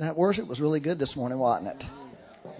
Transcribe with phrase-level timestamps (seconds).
[0.00, 1.84] That worship was really good this morning, wasn't it?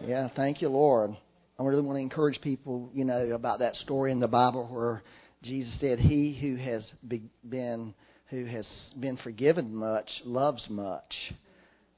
[0.07, 1.17] Yeah, thank you, Lord.
[1.59, 5.03] I really want to encourage people, you know, about that story in the Bible where
[5.43, 6.87] Jesus said, "He who has
[7.49, 7.95] been
[8.29, 8.69] who has
[9.01, 11.33] been forgiven much loves much."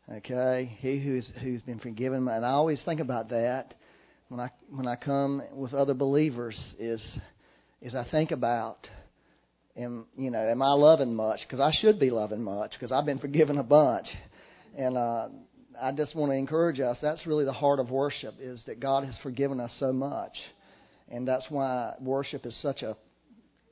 [0.09, 3.74] Okay, he who's who's been forgiven, and I always think about that
[4.29, 7.18] when I when I come with other believers is
[7.80, 8.77] is I think about
[9.77, 13.06] am you know am I loving much because I should be loving much because I've
[13.06, 14.06] been forgiven a bunch,
[14.77, 15.29] and uh,
[15.80, 16.98] I just want to encourage us.
[17.00, 20.33] That's really the heart of worship is that God has forgiven us so much,
[21.09, 22.97] and that's why worship is such a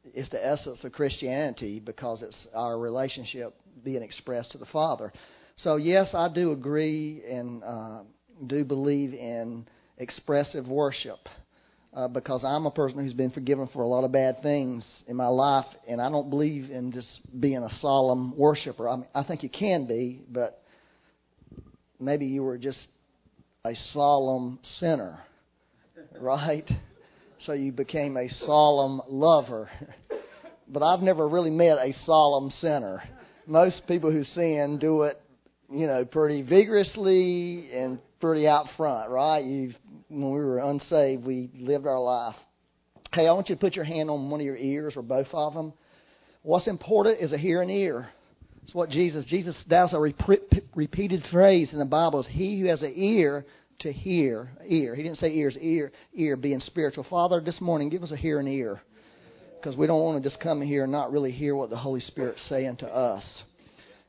[0.03, 5.13] it's the essence of Christianity because it's our relationship being expressed to the Father.
[5.57, 8.03] So yes, I do agree and uh,
[8.47, 9.67] do believe in
[9.99, 11.19] expressive worship
[11.93, 15.17] uh, because I'm a person who's been forgiven for a lot of bad things in
[15.17, 17.09] my life, and I don't believe in just
[17.41, 18.89] being a solemn worshiper.
[18.89, 20.63] I, mean, I think you can be, but
[22.01, 22.79] maybe you were just
[23.65, 25.23] a solemn sinner,
[26.21, 26.69] right?
[27.47, 29.71] So you became a solemn lover.
[30.69, 33.03] but I've never really met a solemn sinner.
[33.47, 35.17] Most people who sin do it,
[35.69, 39.45] you know, pretty vigorously and pretty out front, right?
[39.45, 39.75] You've
[40.09, 42.35] when we were unsaved, we lived our life.
[43.13, 45.29] Hey, I want you to put your hand on one of your ears or both
[45.33, 45.73] of them.
[46.43, 48.09] What's important is a hearing ear.
[48.63, 52.83] It's what Jesus, Jesus, that's a repeated phrase in the Bible is he who has
[52.83, 53.47] an ear
[53.81, 54.95] to hear, ear.
[54.95, 57.07] He didn't say ears, ear, ear being spiritual.
[57.09, 58.81] Father, this morning, give us a hearing ear
[59.57, 62.01] because we don't want to just come here and not really hear what the Holy
[62.01, 63.43] Spirit's saying to us.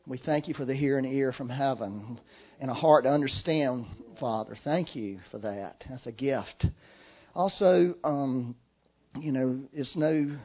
[0.07, 2.19] We thank you for the hearing ear from heaven
[2.59, 3.85] and a heart to understand,
[4.19, 4.57] Father.
[4.63, 5.83] Thank you for that.
[5.89, 6.65] That's a gift.
[7.33, 8.55] Also, um,
[9.19, 10.37] you know, it's no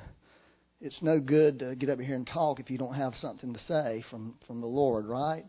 [0.80, 3.58] it's no good to get up here and talk if you don't have something to
[3.60, 5.44] say from from the Lord, right?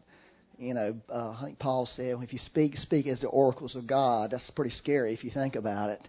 [0.57, 3.85] You know, uh, I think Paul said, if you speak, speak as the oracles of
[3.85, 4.31] God.
[4.31, 6.07] That's pretty scary if you think about it.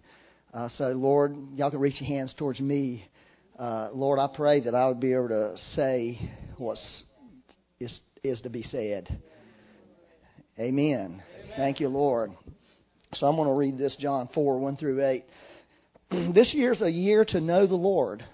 [0.54, 3.04] Uh, so, Lord, y'all can reach your hands towards me.
[3.58, 6.18] Uh, Lord, I pray that I would be able to say
[6.56, 7.02] what's
[7.78, 9.20] is is to be said.
[10.58, 11.20] Amen.
[11.20, 11.22] Amen.
[11.56, 12.30] Thank you, Lord.
[13.14, 15.24] So I'm going to read this John 4 1 through 8.
[16.34, 18.24] this year's a year to know the Lord,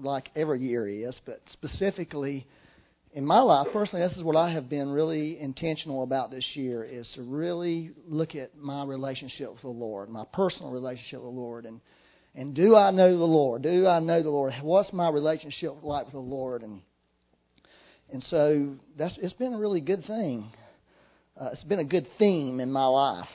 [0.00, 2.46] like every year is, but specifically
[3.14, 6.84] in my life personally, this is what I have been really intentional about this year
[6.84, 11.40] is to really look at my relationship with the Lord, my personal relationship with the
[11.40, 11.80] Lord, and
[12.34, 13.62] and do I know the Lord?
[13.62, 14.54] Do I know the Lord?
[14.62, 16.62] What's my relationship like with the Lord?
[16.62, 16.80] And
[18.10, 20.50] and so that's it's been a really good thing
[21.40, 23.28] uh, it's been a good theme in my life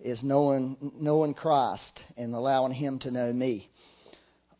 [0.00, 3.68] is knowing knowing Christ and allowing Him to know me.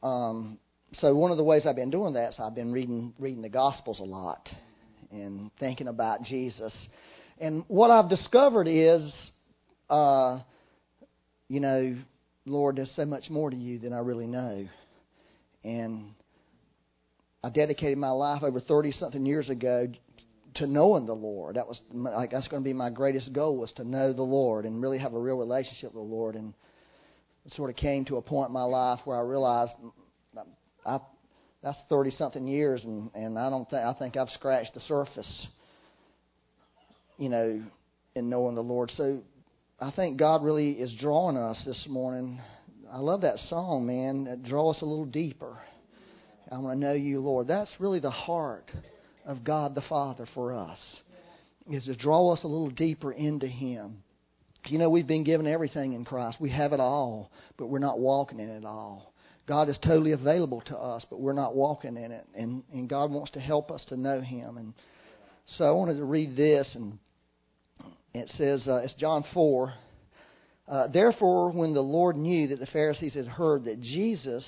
[0.02, 0.58] Um,
[0.94, 3.48] so one of the ways I've been doing that is I've been reading reading the
[3.48, 4.48] Gospels a lot
[5.12, 6.74] and thinking about Jesus.
[7.38, 9.12] And what I've discovered is,
[9.88, 10.40] uh,
[11.48, 11.96] you know,
[12.44, 14.68] Lord, there's so much more to you than I really know.
[15.62, 16.14] And
[17.44, 19.86] I dedicated my life over 30 something years ago
[20.56, 21.54] to knowing the Lord.
[21.54, 24.64] That was like that's going to be my greatest goal was to know the Lord
[24.64, 26.34] and really have a real relationship with the Lord.
[26.34, 26.52] And
[27.46, 29.72] it sort of came to a point in my life where I realized
[30.84, 30.98] I
[31.62, 35.46] that's thirty something years, and and I don't think I think I've scratched the surface.
[37.18, 37.62] You know,
[38.14, 38.90] in knowing the Lord.
[38.96, 39.20] So
[39.80, 42.40] I think God really is drawing us this morning.
[42.90, 44.42] I love that song, man.
[44.48, 45.58] Draw us a little deeper.
[46.50, 47.46] I want to know you, Lord.
[47.46, 48.70] That's really the heart
[49.24, 50.80] of God the Father for us
[51.68, 54.02] is to draw us a little deeper into Him.
[54.66, 56.38] You know, we've been given everything in Christ.
[56.40, 59.09] We have it all, but we're not walking in it all.
[59.50, 62.24] God is totally available to us, but we're not walking in it.
[62.36, 64.56] And, and God wants to help us to know Him.
[64.56, 64.74] And
[65.56, 67.00] so I wanted to read this, and
[68.14, 69.74] it says, uh, it's John 4.
[70.68, 74.46] Uh, Therefore, when the Lord knew that the Pharisees had heard that Jesus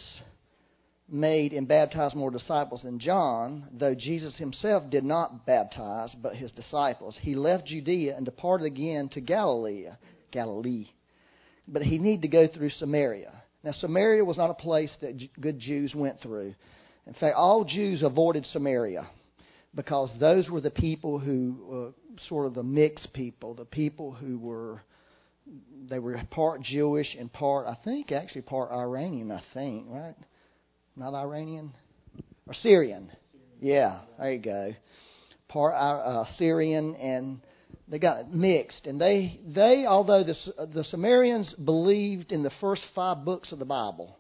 [1.08, 6.52] made and baptized more disciples than John, though Jesus himself did not baptize, but his
[6.52, 7.18] disciples.
[7.20, 9.86] He left Judea and departed again to Galilee.
[10.30, 10.86] Galilee.
[11.66, 13.41] But he needed to go through Samaria.
[13.64, 16.54] Now, Samaria was not a place that good Jews went through.
[17.06, 19.08] In fact, all Jews avoided Samaria
[19.74, 24.38] because those were the people who, uh, sort of the mixed people, the people who
[24.38, 24.82] were,
[25.88, 30.14] they were part Jewish and part, I think, actually part Iranian, I think, right?
[30.96, 31.72] Not Iranian?
[32.46, 33.10] Or Syrian.
[33.60, 34.72] Yeah, there you go.
[35.48, 37.40] Part uh, Syrian and
[37.88, 40.34] they got mixed and they they although the
[40.74, 44.18] the Sumerians believed in the first five books of the Bible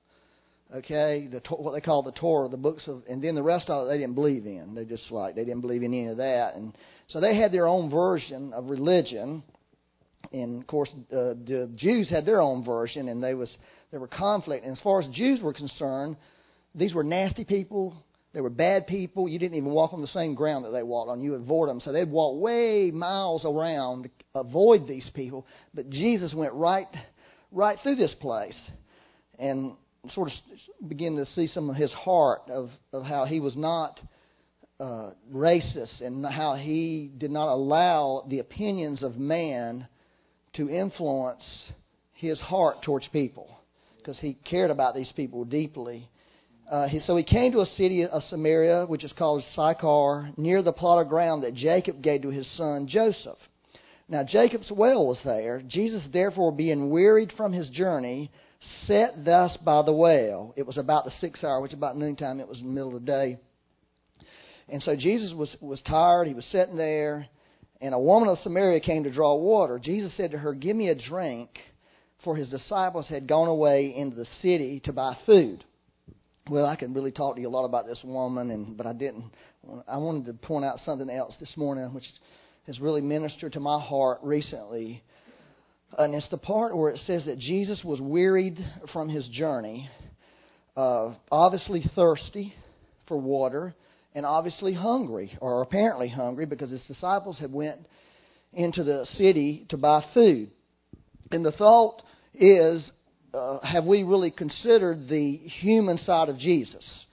[0.74, 3.86] Okay, the what they call the Torah, the books of, and then the rest of
[3.86, 4.74] it they didn't believe in.
[4.74, 6.72] They just like they didn't believe in any of that, and
[7.08, 9.42] so they had their own version of religion.
[10.32, 13.54] And of course, uh, the Jews had their own version, and they was
[13.90, 14.64] there were conflict.
[14.64, 16.16] And as far as Jews were concerned,
[16.74, 17.94] these were nasty people.
[18.32, 19.28] They were bad people.
[19.28, 21.20] You didn't even walk on the same ground that they walked on.
[21.20, 21.80] You avoid them.
[21.80, 25.46] So they'd walk way miles around to avoid these people.
[25.74, 26.86] But Jesus went right,
[27.50, 28.58] right through this place,
[29.38, 29.76] and
[30.10, 34.00] sort of begin to see some of his heart of, of how he was not
[34.80, 39.86] uh, racist and how he did not allow the opinions of man
[40.54, 41.70] to influence
[42.14, 43.48] his heart towards people
[43.98, 46.08] because he cared about these people deeply.
[46.72, 50.62] Uh, he, so he came to a city of Samaria, which is called Sychar, near
[50.62, 53.36] the plot of ground that Jacob gave to his son Joseph.
[54.08, 55.62] Now Jacob's well was there.
[55.68, 58.30] Jesus, therefore, being wearied from his journey,
[58.86, 60.54] sat thus by the well.
[60.56, 62.40] It was about the sixth hour, which about noontime.
[62.40, 63.38] It was in the middle of the day.
[64.70, 66.26] And so Jesus was, was tired.
[66.26, 67.26] He was sitting there.
[67.82, 69.78] And a woman of Samaria came to draw water.
[69.78, 71.50] Jesus said to her, Give me a drink,
[72.24, 75.64] for his disciples had gone away into the city to buy food.
[76.50, 78.92] Well, I could really talk to you a lot about this woman, and but I
[78.92, 79.30] didn't.
[79.86, 82.04] I wanted to point out something else this morning, which
[82.66, 85.02] has really ministered to my heart recently.
[85.98, 88.58] And it's the part where it says that Jesus was wearied
[88.92, 89.88] from his journey,
[90.76, 92.54] uh, obviously thirsty
[93.06, 93.74] for water,
[94.14, 97.86] and obviously hungry, or apparently hungry, because his disciples had went
[98.52, 100.50] into the city to buy food.
[101.30, 102.02] And the thought
[102.34, 102.90] is,
[103.34, 107.04] uh, have we really considered the human side of Jesus?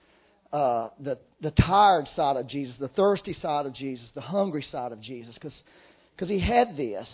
[0.52, 4.92] Uh, the the tired side of Jesus, the thirsty side of Jesus, the hungry side
[4.92, 7.08] of Jesus, because he had this.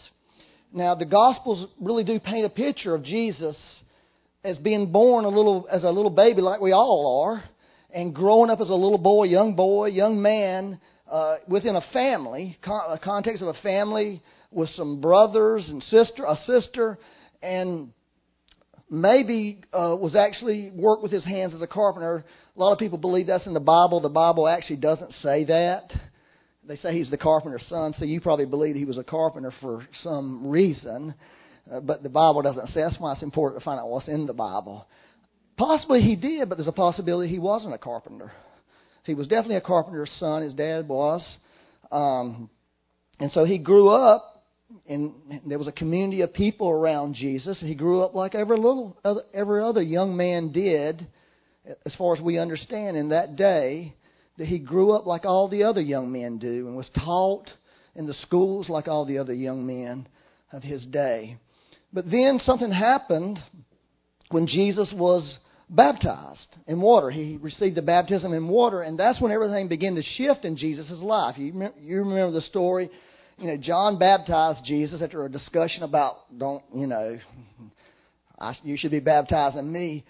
[0.74, 3.56] Now, the Gospels really do paint a picture of Jesus
[4.44, 7.44] as being born a little as a little baby, like we all are,
[7.94, 10.80] and growing up as a little boy, young boy, young man,
[11.10, 14.22] uh, within a family, con- a context of a family
[14.52, 16.98] with some brothers and sister, a sister,
[17.44, 17.92] and
[18.90, 22.24] maybe uh, was actually worked with his hands as a carpenter.
[22.56, 24.00] A lot of people believe that's in the Bible.
[24.00, 25.92] The Bible actually doesn't say that.
[26.68, 29.88] They say he's the carpenter's son, so you probably believe he was a carpenter for
[30.02, 31.14] some reason.
[31.72, 32.82] Uh, but the Bible doesn't say.
[32.82, 34.88] That's why it's important to find out what's in the Bible.
[35.58, 38.31] Possibly he did, but there's a possibility he wasn't a carpenter.
[39.04, 40.42] He was definitely a carpenter's son.
[40.42, 41.24] His dad was.
[41.92, 42.50] Um,
[43.20, 44.35] and so he grew up,
[44.88, 45.14] and
[45.48, 47.60] there was a community of people around Jesus.
[47.60, 51.08] And he grew up like every little, other, every other young man did,
[51.86, 53.94] as far as we understand in that day
[54.38, 57.50] that he grew up like all the other young men do and was taught
[57.96, 60.08] in the schools like all the other young men
[60.52, 61.38] of his day.
[61.94, 63.40] But then something happened
[64.30, 65.38] when Jesus was
[65.70, 67.10] baptized in water.
[67.10, 70.92] He received the baptism in water, and that's when everything began to shift in Jesus'
[71.02, 71.38] life.
[71.38, 72.90] You you remember the story.
[73.38, 77.18] You know, John baptized Jesus after a discussion about, don't, you know,
[78.40, 80.06] I, you should be baptizing me.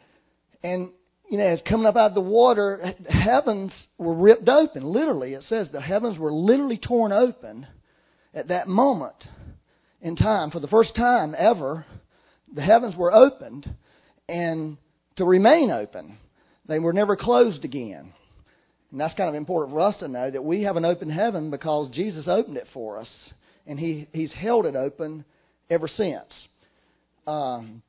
[0.64, 0.92] And
[1.30, 2.80] you know, as coming up out of the water,
[3.10, 4.84] heavens were ripped open.
[4.84, 7.66] Literally, it says the heavens were literally torn open
[8.34, 9.16] at that moment
[10.02, 10.52] in time.
[10.52, 11.86] For the first time ever,
[12.54, 13.68] the heavens were opened
[14.30, 14.78] and
[15.16, 16.20] to remain open.
[16.68, 18.14] They were never closed again.
[18.92, 21.52] And that's kind of important for us to know that we have an open heaven
[21.52, 23.10] because Jesus opened it for us,
[23.68, 25.26] and He He's held it open
[25.70, 26.32] ever since.
[27.28, 27.82] Um,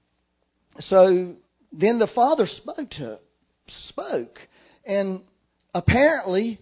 [0.80, 1.34] so
[1.72, 3.18] then the Father spoke to
[3.88, 4.38] spoke.
[4.84, 5.22] And
[5.74, 6.58] apparently,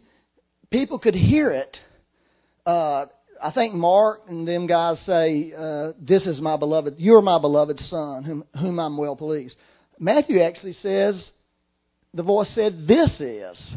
[0.71, 1.77] people could hear it.
[2.67, 3.07] Uh,
[3.43, 7.79] I think Mark and them guys say, uh, This is my beloved, you're my beloved
[7.81, 9.57] son, whom, whom I'm well pleased.
[9.99, 11.31] Matthew actually says,
[12.15, 13.75] the voice said, This is.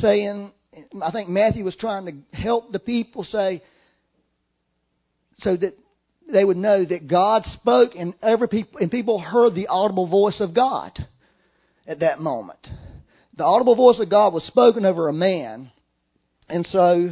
[0.00, 0.52] Saying,
[1.02, 3.62] I think Matthew was trying to help the people say,
[5.38, 5.72] so that
[6.32, 10.40] they would know that God spoke and every people and people heard the audible voice
[10.40, 10.98] of God
[11.86, 12.66] at that moment.
[13.36, 15.70] The audible voice of God was spoken over a man.
[16.48, 17.10] And so,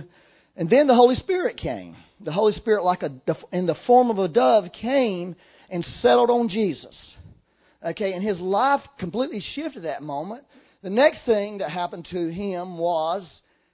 [0.56, 1.96] and then the Holy Spirit came.
[2.20, 3.10] The Holy Spirit, like a,
[3.52, 5.36] in the form of a dove, came
[5.68, 6.96] and settled on Jesus.
[7.84, 10.44] Okay, and his life completely shifted that moment.
[10.84, 13.26] The next thing that happened to him was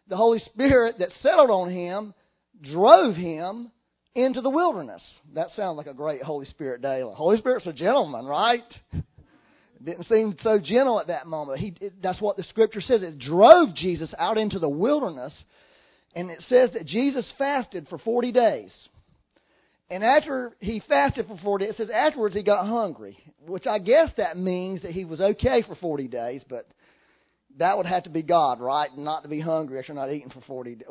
[0.06, 2.14] the Holy Spirit that settled on him
[2.62, 3.72] drove him
[4.14, 5.02] into the wilderness.
[5.34, 7.00] That sounds like a great Holy Spirit day.
[7.00, 8.62] The Holy Spirit's a gentleman, right?
[9.84, 11.58] didn't seem so gentle at that moment.
[11.58, 13.02] He, it, that's what the scripture says.
[13.02, 15.32] It drove Jesus out into the wilderness,
[16.14, 18.72] and it says that Jesus fasted for 40 days.
[19.90, 23.80] And after he fasted for 40 days, it says afterwards he got hungry, which I
[23.80, 26.66] guess that means that he was okay for 40 days, but
[27.59, 28.90] that would have to be God, right?
[28.97, 30.87] Not to be hungry after not eating for 40 days.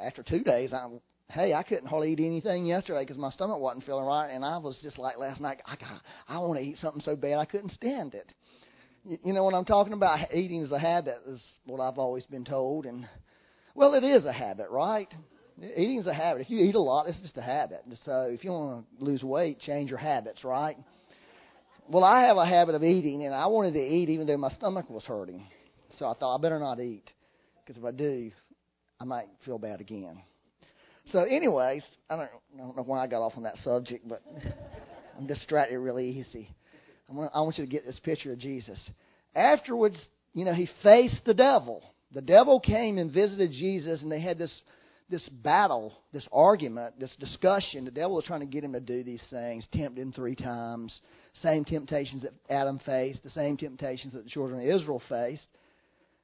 [0.00, 1.00] After two days, I'm.
[1.30, 4.58] hey, I couldn't hardly eat anything yesterday because my stomach wasn't feeling right, and I
[4.58, 7.44] was just like last night, I, got, I want to eat something so bad I
[7.44, 8.32] couldn't stand it.
[9.04, 10.32] You, you know what I'm talking about?
[10.32, 13.08] Eating is a habit, is what I've always been told, and
[13.74, 15.12] well, it is a habit, right?
[15.60, 16.42] Eating is a habit.
[16.42, 17.80] If you eat a lot, it's just a habit.
[18.04, 20.76] So if you want to lose weight, change your habits, right?
[21.88, 24.50] Well, I have a habit of eating, and I wanted to eat even though my
[24.50, 25.44] stomach was hurting.
[26.02, 27.04] So I thought I better not eat,
[27.60, 28.32] because if I do,
[29.00, 30.20] I might feel bad again.
[31.12, 34.18] So, anyways, I don't, I don't know why I got off on that subject, but
[35.16, 36.48] I'm distracted really easy.
[37.08, 38.80] I want, I want you to get this picture of Jesus.
[39.36, 39.94] Afterwards,
[40.32, 41.84] you know, he faced the devil.
[42.12, 44.60] The devil came and visited Jesus, and they had this
[45.08, 47.84] this battle, this argument, this discussion.
[47.84, 51.00] The devil was trying to get him to do these things, tempt him three times.
[51.42, 55.46] Same temptations that Adam faced, the same temptations that the children of Israel faced,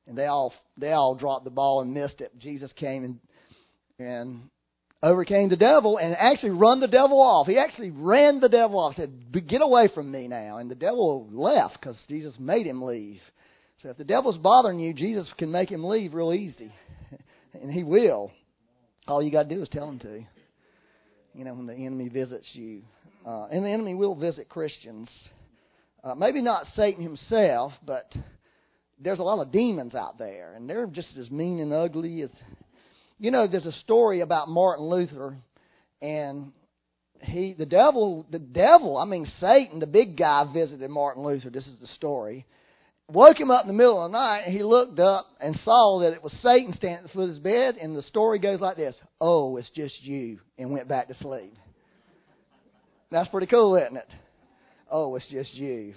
[0.09, 2.33] and they all they all dropped the ball and missed it.
[2.39, 3.21] Jesus came and
[3.99, 4.49] and
[5.03, 7.47] overcame the devil and actually run the devil off.
[7.47, 8.95] He actually ran the devil off.
[8.97, 13.21] Said, "Get away from me now!" And the devil left because Jesus made him leave.
[13.83, 16.73] So if the devil's bothering you, Jesus can make him leave real easy,
[17.53, 18.33] and he will.
[19.07, 20.21] All you got to do is tell him to.
[21.35, 22.83] You know, when the enemy visits you.
[23.25, 25.11] Uh, and the enemy will visit Christians.
[26.03, 28.07] Uh, maybe not Satan himself, but
[29.01, 32.31] there's a lot of demons out there, and they're just as mean and ugly as.
[33.19, 35.37] You know, there's a story about Martin Luther,
[36.01, 36.53] and
[37.21, 41.51] he, the devil, the devil, I mean Satan, the big guy, visited Martin Luther.
[41.51, 42.47] This is the story,
[43.09, 46.01] woke him up in the middle of the night, and he looked up and saw
[46.01, 48.61] that it was Satan standing at the foot of his bed, and the story goes
[48.61, 51.55] like this Oh, it's just you, and went back to sleep.
[53.11, 54.09] That's pretty cool, isn't it?
[54.91, 55.95] Oh, it's just you.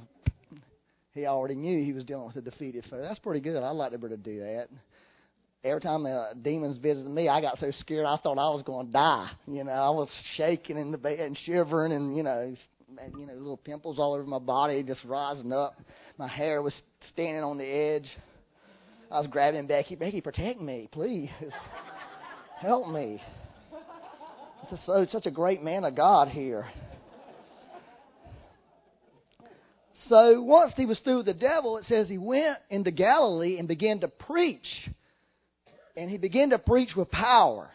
[1.13, 3.01] He already knew he was dealing with a defeated foe.
[3.01, 3.61] That's pretty good.
[3.61, 4.67] I'd like to be able to do that.
[5.63, 8.87] Every time the demons visited me, I got so scared I thought I was going
[8.87, 9.29] to die.
[9.45, 12.53] You know, I was shaking in the bed and shivering, and you know,
[13.17, 15.73] you know, little pimples all over my body, just rising up.
[16.17, 16.73] My hair was
[17.13, 18.09] standing on the edge.
[19.11, 19.95] I was grabbing Becky.
[19.95, 21.29] Becky, protect me, please.
[22.59, 23.21] Help me.
[24.71, 26.65] It's so such a great man of God here.
[30.11, 33.65] So once he was through with the devil, it says he went into Galilee and
[33.65, 34.67] began to preach.
[35.95, 37.71] And he began to preach with power.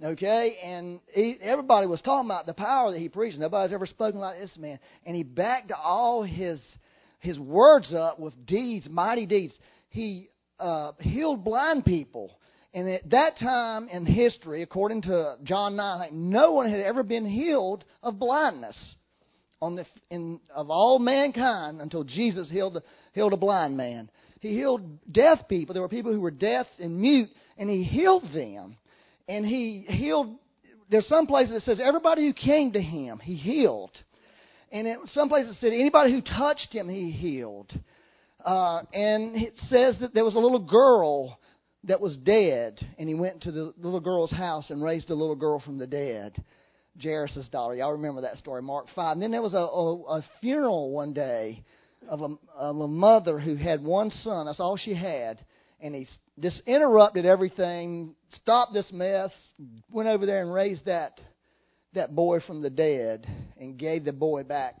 [0.00, 0.58] Okay?
[0.62, 3.36] And he, everybody was talking about the power that he preached.
[3.36, 4.78] Nobody's ever spoken like this man.
[5.04, 6.60] And he backed all his
[7.18, 9.54] his words up with deeds, mighty deeds.
[9.88, 10.28] He
[10.60, 12.30] uh, healed blind people.
[12.72, 17.02] And at that time in history, according to John 9, like no one had ever
[17.02, 18.76] been healed of blindness
[19.62, 24.10] on the, in, of all mankind until Jesus healed, healed a blind man.
[24.40, 25.72] He healed deaf people.
[25.72, 28.76] There were people who were deaf and mute, and he healed them.
[29.28, 30.36] And he healed,
[30.90, 33.92] there's some places that says everybody who came to him, he healed.
[34.72, 37.72] And it, some places it said anybody who touched him, he healed.
[38.44, 41.38] Uh, and it says that there was a little girl
[41.84, 45.36] that was dead, and he went to the little girl's house and raised the little
[45.36, 46.42] girl from the dead.
[47.00, 47.74] Jairus' daughter.
[47.74, 49.14] Y'all remember that story, Mark 5.
[49.14, 51.64] And then there was a, a, a funeral one day
[52.08, 54.46] of a, of a mother who had one son.
[54.46, 55.44] That's all she had.
[55.80, 56.06] And he
[56.40, 59.30] just interrupted everything, stopped this mess,
[59.90, 61.20] went over there and raised that,
[61.94, 63.26] that boy from the dead
[63.58, 64.76] and gave the boy back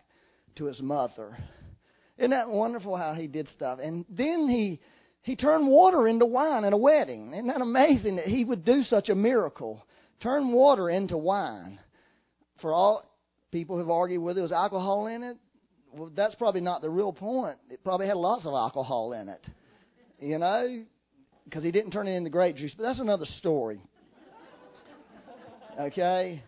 [0.56, 1.36] to his mother.
[2.18, 3.78] Isn't that wonderful how he did stuff?
[3.82, 4.80] And then he
[5.22, 7.32] he turned water into wine at a wedding.
[7.32, 9.86] Isn't that amazing that he would do such a miracle?
[10.20, 11.78] Turn water into wine
[12.62, 13.04] for all
[13.50, 15.36] people who've argued whether there was alcohol in it,
[15.92, 17.58] well, that's probably not the real point.
[17.68, 19.46] It probably had lots of alcohol in it,
[20.18, 20.84] you know,
[21.44, 22.72] because he didn't turn it into grape juice.
[22.76, 23.80] But that's another story.
[25.78, 26.42] Okay,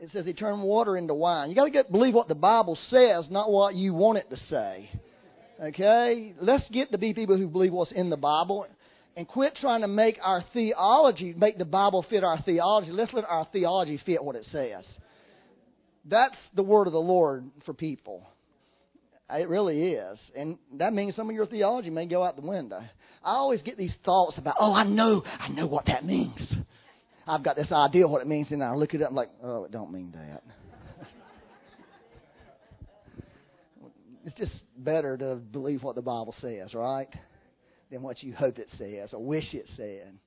[0.00, 1.50] it says he turned water into wine.
[1.50, 4.36] You got to get believe what the Bible says, not what you want it to
[4.36, 4.90] say.
[5.62, 8.66] Okay, let's get to be people who believe what's in the Bible
[9.16, 12.92] and quit trying to make our theology make the Bible fit our theology.
[12.92, 14.86] Let's let our theology fit what it says.
[16.04, 18.26] That's the word of the Lord for people.
[19.30, 20.20] Uh, it really is.
[20.34, 22.80] And that means some of your theology may go out the window.
[23.22, 26.54] I always get these thoughts about, oh, I know, I know what that means.
[27.26, 29.30] I've got this idea what it means, and I look it up and I'm like,
[29.42, 30.42] oh, it don't mean that.
[34.24, 37.08] it's just better to believe what the Bible says, right?
[37.90, 40.18] Than what you hope it says or wish it said.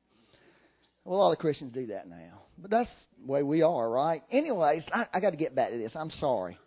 [1.05, 2.43] Well, a lot of Christians do that now.
[2.57, 4.22] But that's the way we are, right?
[4.31, 5.93] Anyways, I, I got to get back to this.
[5.95, 6.57] I'm sorry.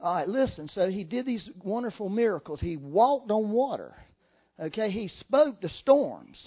[0.00, 0.68] All right, listen.
[0.68, 2.60] So he did these wonderful miracles.
[2.60, 3.94] He walked on water.
[4.58, 6.38] Okay, he spoke to storms.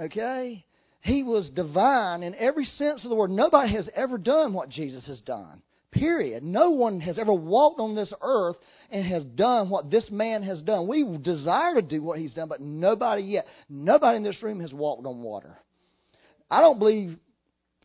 [0.00, 0.64] Okay,
[1.00, 3.30] he was divine in every sense of the word.
[3.30, 5.62] Nobody has ever done what Jesus has done.
[5.90, 6.42] Period.
[6.42, 8.56] No one has ever walked on this earth
[8.90, 10.86] and has done what this man has done.
[10.86, 13.46] We desire to do what he's done, but nobody yet.
[13.70, 15.56] Nobody in this room has walked on water.
[16.50, 17.18] I don't believe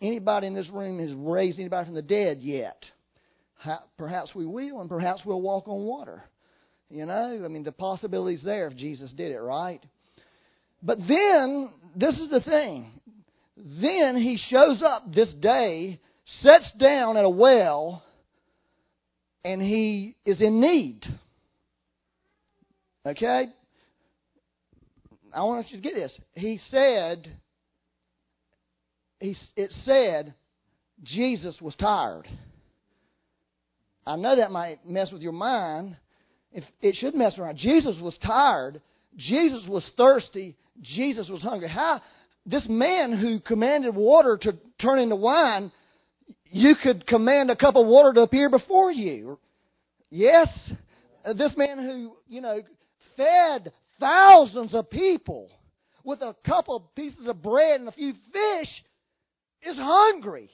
[0.02, 2.84] anybody in this room has raised anybody from the dead yet.
[3.98, 6.24] Perhaps we will, and perhaps we'll walk on water.
[6.90, 9.82] You know, I mean, the possibility's there if Jesus did it, right?
[10.82, 12.92] But then, this is the thing.
[13.56, 16.00] Then he shows up this day,
[16.42, 18.04] sits down at a well,
[19.46, 21.02] and he is in need.
[23.06, 23.48] Okay?
[25.34, 26.18] I want you to get this.
[26.34, 27.32] He said,
[29.24, 30.34] he, it said,
[31.02, 32.28] Jesus was tired.
[34.06, 35.96] I know that might mess with your mind.
[36.52, 37.58] If it should mess around.
[37.58, 38.82] Jesus was tired.
[39.16, 40.58] Jesus was thirsty.
[40.82, 41.70] Jesus was hungry.
[41.70, 42.02] How
[42.46, 45.72] this man who commanded water to turn into wine,
[46.52, 49.40] you could command a cup of water to appear before you.
[50.10, 50.50] Yes,
[51.38, 52.60] this man who, you know,
[53.16, 55.50] fed thousands of people
[56.04, 58.84] with a couple of pieces of bread and a few fish
[59.66, 60.50] is hungry.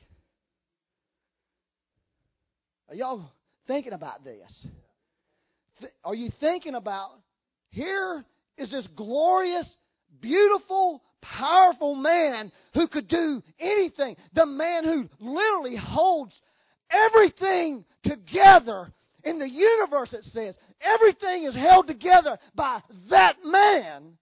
[2.90, 3.32] Are y'all
[3.68, 4.68] thinking about this?
[6.04, 7.12] Are you thinking about
[7.70, 8.26] here
[8.58, 9.68] is this glorious,
[10.22, 14.16] beautiful, powerful man who could do anything.
[14.34, 16.34] The man who literally holds
[16.92, 18.92] everything together
[19.24, 20.56] in the universe, it says.
[20.82, 24.18] Everything is held together by that man.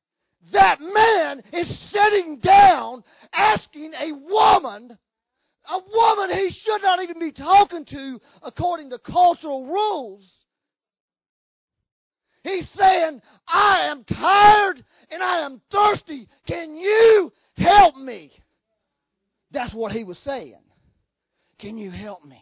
[0.53, 3.03] That man is sitting down
[3.33, 4.97] asking a woman,
[5.69, 10.25] a woman he should not even be talking to according to cultural rules.
[12.43, 16.29] He's saying, I am tired and I am thirsty.
[16.47, 18.31] Can you help me?
[19.51, 20.61] That's what he was saying.
[21.59, 22.41] Can you help me?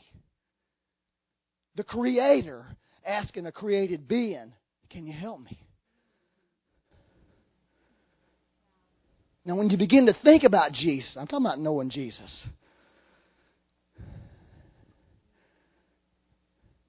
[1.75, 2.66] The Creator
[3.06, 4.54] asking a created being,
[4.90, 5.65] Can you help me?
[9.46, 12.44] Now, when you begin to think about Jesus, I'm talking about knowing Jesus.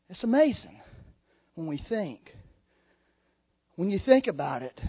[0.09, 0.81] It's amazing
[1.55, 2.35] when we think.
[3.75, 4.81] When you think about it,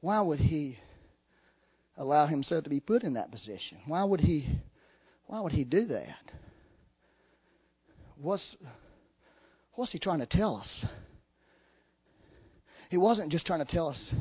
[0.00, 0.76] why would he
[1.96, 3.78] allow himself to be put in that position?
[3.86, 4.58] Why would he
[5.26, 6.32] why would he do that?
[8.16, 8.56] What's
[9.74, 10.84] what's he trying to tell us?
[12.92, 14.14] He wasn't just trying to tell us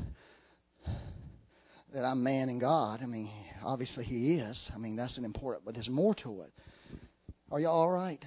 [1.93, 3.01] that I'm man and God.
[3.03, 3.29] I mean,
[3.62, 4.57] obviously he is.
[4.73, 6.53] I mean, that's an important, but there's more to it.
[7.51, 8.23] Are y'all all right?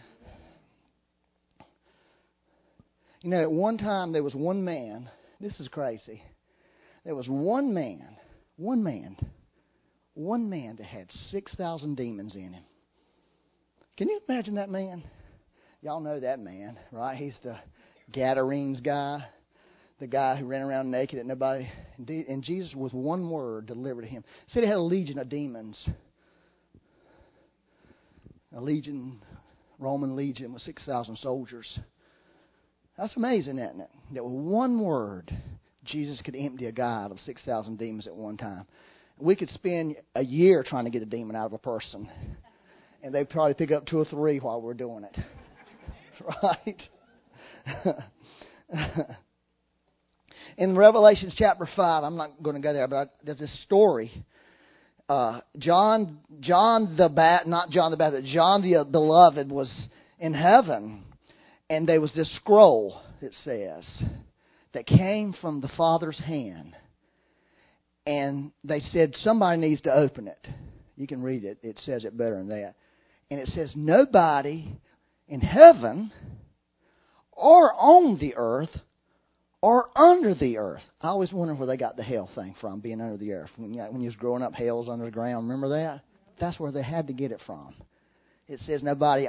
[3.23, 5.09] You know, at one time there was one man.
[5.41, 6.23] This is crazy.
[7.07, 8.15] There was one man,
[8.57, 9.17] one man,
[10.13, 12.65] one man that had 6,000 demons in him.
[13.97, 15.05] Can you imagine that man?
[15.81, 17.17] Y'all know that man, right?
[17.17, 17.57] He's the
[18.13, 19.25] Gadarenes guy,
[20.05, 21.67] the guy who ran around naked and nobody.
[21.97, 24.23] And Jesus, with one word, delivered him.
[24.49, 25.83] Said he had a legion of demons.
[28.55, 29.23] A legion,
[29.79, 31.79] Roman legion with 6,000 soldiers.
[32.99, 33.89] That's amazing, isn't it?
[34.13, 35.33] That with one word,
[35.87, 38.67] Jesus could empty a guy out of 6,000 demons at one time.
[39.19, 42.11] We could spend a year trying to get a demon out of a person,
[43.03, 45.19] and they'd probably pick up two or three while we're doing it.
[46.43, 46.83] right?
[50.57, 54.11] In Revelation chapter 5, I'm not going to go there, but there's this story.
[55.09, 59.71] Uh, John, John the Bat, not John the Baptist, John the Beloved was
[60.19, 61.05] in heaven
[61.69, 64.03] and there was this scroll, it says,
[64.75, 66.75] that came from the Father's hand.
[68.07, 70.47] And they said, somebody needs to open it.
[70.97, 72.75] You can read it, it says it better than that.
[73.31, 74.79] And it says, nobody
[75.27, 76.13] in heaven
[77.33, 78.77] or on the earth
[79.65, 80.83] or under the earth.
[81.01, 83.49] I always wonder where they got the hell thing from, being under the earth.
[83.57, 85.49] When you, when you was growing up, hell's under the ground.
[85.49, 86.03] Remember that?
[86.39, 87.75] That's where they had to get it from.
[88.47, 89.27] It says nobody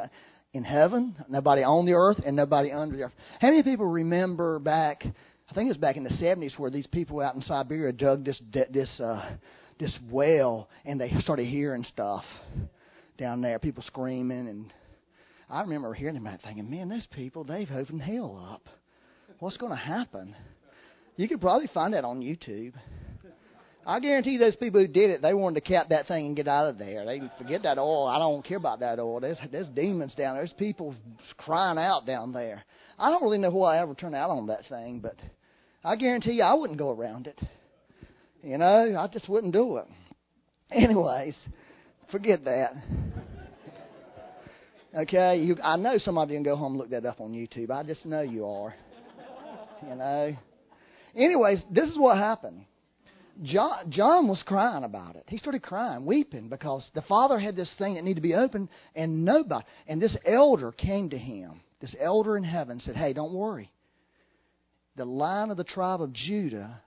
[0.51, 3.13] in heaven, nobody on the earth, and nobody under the earth.
[3.39, 5.05] How many people remember back?
[5.05, 8.25] I think it was back in the '70s where these people out in Siberia dug
[8.25, 8.41] this
[8.73, 9.37] this uh,
[9.79, 12.25] this well, and they started hearing stuff
[13.17, 13.57] down there.
[13.57, 14.73] People screaming, and
[15.49, 18.67] I remember hearing about, it, thinking, "Man, these people they've opened hell up.
[19.39, 20.35] What's going to happen?"
[21.17, 22.73] You could probably find that on YouTube.
[23.87, 26.47] I guarantee those people who did it, they wanted to cap that thing and get
[26.47, 27.05] out of there.
[27.05, 28.07] They forget that oil.
[28.07, 29.19] I don't care about that oil.
[29.19, 30.43] There's there's demons down there.
[30.43, 30.95] There's people
[31.37, 32.63] crying out down there.
[32.97, 35.15] I don't really know why I ever turned out on that thing, but
[35.83, 37.39] I guarantee you I wouldn't go around it.
[38.41, 39.85] You know, I just wouldn't do it.
[40.71, 41.35] Anyways,
[42.11, 42.71] forget that.
[44.97, 47.33] Okay, you, I know some of you can go home and look that up on
[47.33, 47.69] YouTube.
[47.69, 48.73] I just know you are.
[49.87, 50.31] You know.
[51.15, 52.65] Anyways, this is what happened.
[53.43, 55.25] John, John was crying about it.
[55.27, 58.69] He started crying, weeping, because the father had this thing that needed to be opened,
[58.95, 59.65] and nobody.
[59.87, 61.61] And this elder came to him.
[61.81, 63.71] This elder in heaven said, "Hey, don't worry.
[64.95, 66.81] The lion of the tribe of Judah,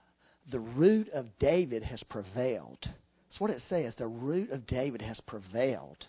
[0.51, 3.93] the root of David, has prevailed." That's what it says.
[3.95, 6.07] The root of David has prevailed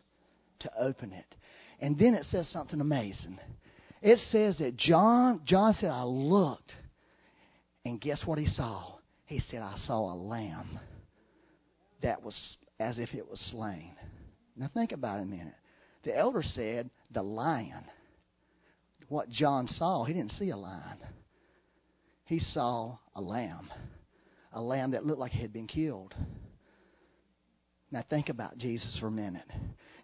[0.61, 1.35] to open it.
[1.81, 3.39] And then it says something amazing.
[4.03, 6.73] It says that John John said, "I looked,
[7.85, 10.81] and guess what he saw?" He said, I saw a lamb
[12.03, 12.35] that was
[12.81, 13.93] as if it was slain.
[14.57, 15.55] Now think about it a minute.
[16.03, 17.85] The elder said, the lion.
[19.09, 20.99] What John saw, he didn't see a lion.
[22.25, 23.71] He saw a lamb.
[24.53, 26.13] A lamb that looked like it had been killed.
[27.93, 29.47] Now think about Jesus for a minute.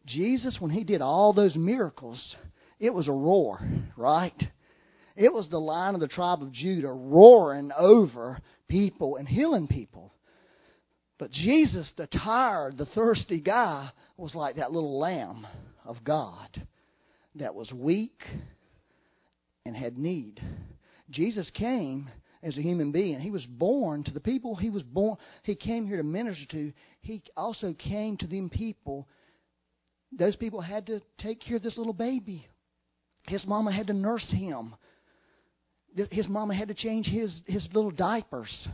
[0.06, 2.36] Jesus, when he did all those miracles,
[2.78, 3.60] it was a roar,
[3.96, 4.40] right?
[5.16, 10.12] It was the lion of the tribe of Judah roaring over people and healing people.
[11.18, 15.46] But Jesus, the tired, the thirsty guy, was like that little lamb
[15.84, 16.66] of God
[17.36, 18.22] that was weak
[19.64, 20.40] and had need.
[21.10, 22.10] Jesus came
[22.42, 23.20] as a human being.
[23.20, 26.72] He was born to the people he was born he came here to minister to.
[27.00, 29.08] He also came to them people.
[30.12, 32.46] Those people had to take care of this little baby.
[33.28, 34.74] His mama had to nurse him
[36.10, 38.68] his mama had to change his his little diapers.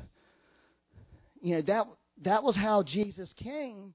[1.40, 1.86] You know that
[2.24, 3.94] that was how Jesus came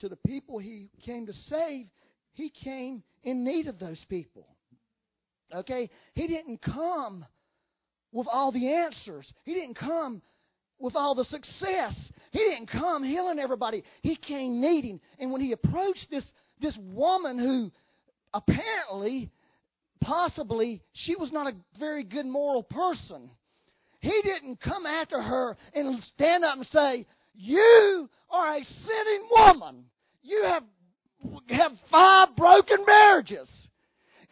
[0.00, 1.86] to the people he came to save.
[2.32, 4.46] He came in need of those people.
[5.54, 7.24] Okay, he didn't come
[8.12, 9.30] with all the answers.
[9.44, 10.22] He didn't come
[10.78, 11.94] with all the success.
[12.30, 13.82] He didn't come healing everybody.
[14.02, 15.00] He came needing.
[15.18, 16.24] And when he approached this
[16.60, 17.70] this woman who
[18.32, 19.30] apparently
[20.00, 23.30] possibly she was not a very good moral person.
[24.00, 29.84] He didn't come after her and stand up and say, You are a sinning woman.
[30.22, 30.62] You have,
[31.48, 33.48] have five broken marriages.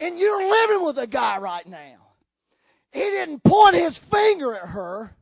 [0.00, 1.96] And you're living with a guy right now.
[2.92, 5.14] He didn't point his finger at her.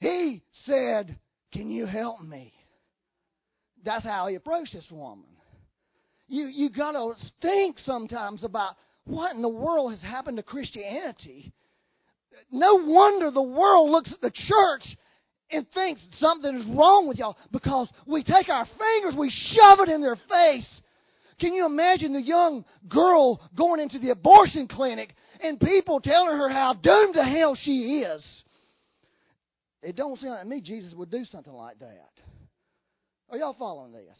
[0.00, 1.16] He said,
[1.52, 2.52] Can you help me?
[3.84, 5.26] That's how he approached this woman.
[6.26, 8.74] You you gotta think sometimes about
[9.08, 11.52] what in the world has happened to Christianity?
[12.52, 14.96] No wonder the world looks at the church
[15.50, 19.88] and thinks something is wrong with y'all because we take our fingers, we shove it
[19.88, 20.68] in their face.
[21.40, 26.48] Can you imagine the young girl going into the abortion clinic and people telling her
[26.48, 28.24] how doomed to hell she is?
[29.82, 32.10] It don't sound like me Jesus would do something like that.
[33.30, 34.18] Are y'all following this?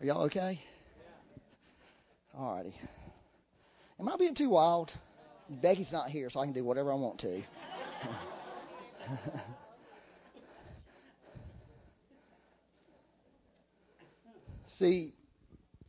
[0.00, 0.60] Are y'all okay?
[2.38, 2.74] All righty.
[3.98, 4.92] Am I being too wild?
[5.60, 7.42] Becky's not here, so I can do whatever I want to.
[14.78, 15.12] See,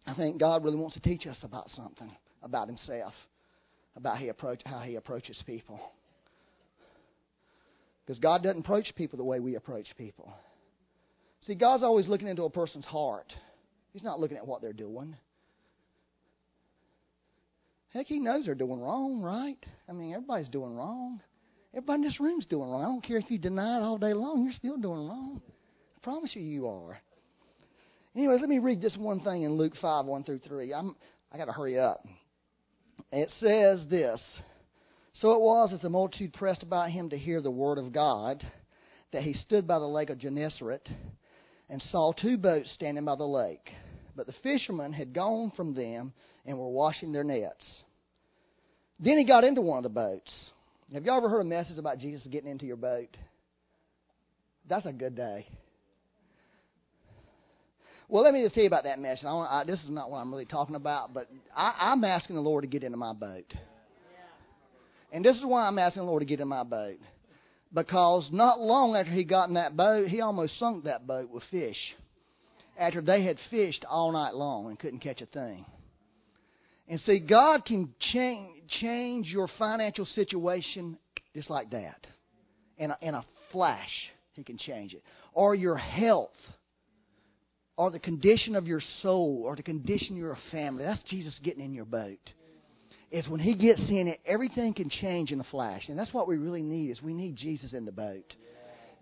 [0.08, 2.10] I think God really wants to teach us about something
[2.42, 3.14] about Himself,
[3.96, 5.80] about he approach, how He approaches people.
[8.08, 10.34] Because God doesn't approach people the way we approach people.
[11.42, 13.32] See, God's always looking into a person's heart.
[13.94, 15.16] He's not looking at what they're doing.
[17.94, 19.58] Heck, he knows they're doing wrong, right?
[19.88, 21.22] I mean, everybody's doing wrong.
[21.74, 22.82] Everybody in this room's doing wrong.
[22.82, 25.42] I don't care if you deny it all day long, you're still doing wrong.
[25.98, 27.00] I promise you, you are.
[28.16, 30.74] Anyways, let me read this one thing in Luke 5 1 through 3.
[30.74, 30.96] I'm,
[31.32, 32.04] I got to hurry up.
[33.12, 34.22] It says this
[35.14, 38.44] So it was as the multitude pressed about him to hear the word of God
[39.12, 40.88] that he stood by the lake of Gennesaret
[41.70, 43.70] and saw two boats standing by the lake.
[44.20, 46.12] But the fishermen had gone from them
[46.46, 47.66] and were washing their nets.
[49.00, 50.30] Then he got into one of the boats.
[50.94, 53.16] Have you ever heard a message about Jesus getting into your boat?
[54.68, 55.48] That's a good day.
[58.10, 59.24] Well, let me just tell you about that message.
[59.24, 62.42] I, I, this is not what I'm really talking about, but I, I'm asking the
[62.42, 63.54] Lord to get into my boat.
[65.14, 66.98] And this is why I'm asking the Lord to get in my boat.
[67.74, 71.44] Because not long after he got in that boat, he almost sunk that boat with
[71.50, 71.78] fish.
[72.80, 75.66] After they had fished all night long and couldn't catch a thing.
[76.88, 80.98] And see, God can change, change your financial situation
[81.36, 82.08] just like that
[82.78, 83.92] In a, in a flash,
[84.34, 85.04] He can change it.
[85.34, 86.34] Or your health,
[87.78, 90.84] or the condition of your soul, or the condition of your family.
[90.84, 92.18] That's Jesus getting in your boat.
[93.12, 95.84] Is when He gets in it, everything can change in a flash.
[95.90, 96.90] And that's what we really need.
[96.90, 98.36] Is we need Jesus in the boat.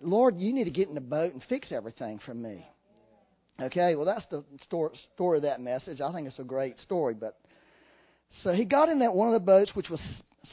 [0.01, 2.65] Lord, you need to get in the boat and fix everything for me.
[3.59, 4.43] Okay, well, that's the
[5.15, 5.99] story of that message.
[5.99, 7.15] I think it's a great story.
[7.15, 7.37] But
[8.43, 9.99] so he got in that one of the boats, which was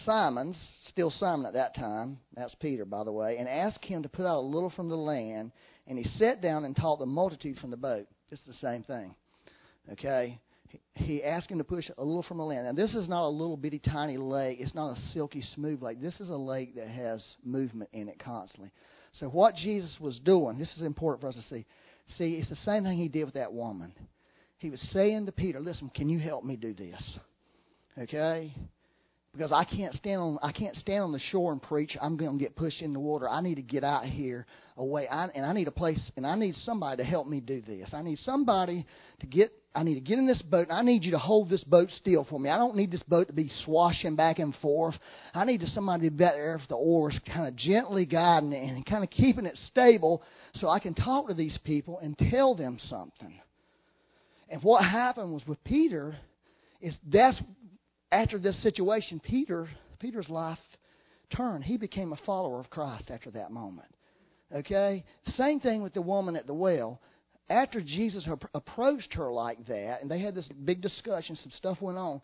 [0.07, 2.19] Simon's, still Simon at that time.
[2.35, 4.97] That's Peter, by the way, and asked him to put out a little from the
[4.97, 5.53] land.
[5.87, 8.07] And he sat down and taught the multitude from the boat.
[8.31, 9.15] It's the same thing.
[9.93, 10.41] Okay,
[10.95, 12.65] he asked him to push a little from the land.
[12.67, 14.59] Now, this is not a little bitty tiny lake.
[14.61, 16.01] It's not a silky smooth lake.
[16.01, 18.71] This is a lake that has movement in it constantly.
[19.13, 21.67] So what Jesus was doing, this is important for us to see.
[22.17, 23.93] See, it's the same thing he did with that woman.
[24.59, 27.19] He was saying to Peter, "Listen, can you help me do this?"
[27.99, 28.53] Okay?
[29.35, 31.97] Because I can't stand on I can't stand on the shore and preach.
[32.01, 33.29] I'm going to get pushed in the water.
[33.29, 35.09] I need to get out here away.
[35.09, 37.91] I, and I need a place and I need somebody to help me do this.
[37.93, 38.87] I need somebody
[39.21, 41.51] to get I need to get in this boat, and I need you to hold
[41.51, 42.49] this boat still for me.
[42.49, 44.95] I don't need this boat to be swashing back and forth.
[45.35, 48.87] I need somebody to be there with the oars, kind of gently guiding it and
[48.87, 50.23] kind of keeping it stable
[50.55, 53.41] so I can talk to these people and tell them something.
[54.49, 56.15] And what happened was with Peter
[56.81, 57.41] is that's
[58.13, 60.59] after this situation, Peter Peter's life
[61.35, 61.65] turned.
[61.65, 63.89] He became a follower of Christ after that moment.
[64.55, 65.05] Okay?
[65.29, 67.01] Same thing with the woman at the well
[67.51, 71.99] after Jesus approached her like that, and they had this big discussion, some stuff went
[71.99, 72.23] on,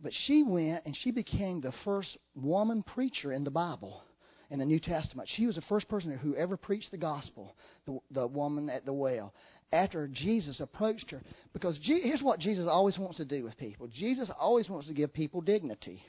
[0.00, 4.02] but she went and she became the first woman preacher in the Bible,
[4.50, 5.28] in the New Testament.
[5.36, 8.92] She was the first person who ever preached the gospel, the, the woman at the
[8.92, 9.32] well.
[9.72, 13.86] After Jesus approached her, because Je- here's what Jesus always wants to do with people
[13.88, 16.02] Jesus always wants to give people dignity.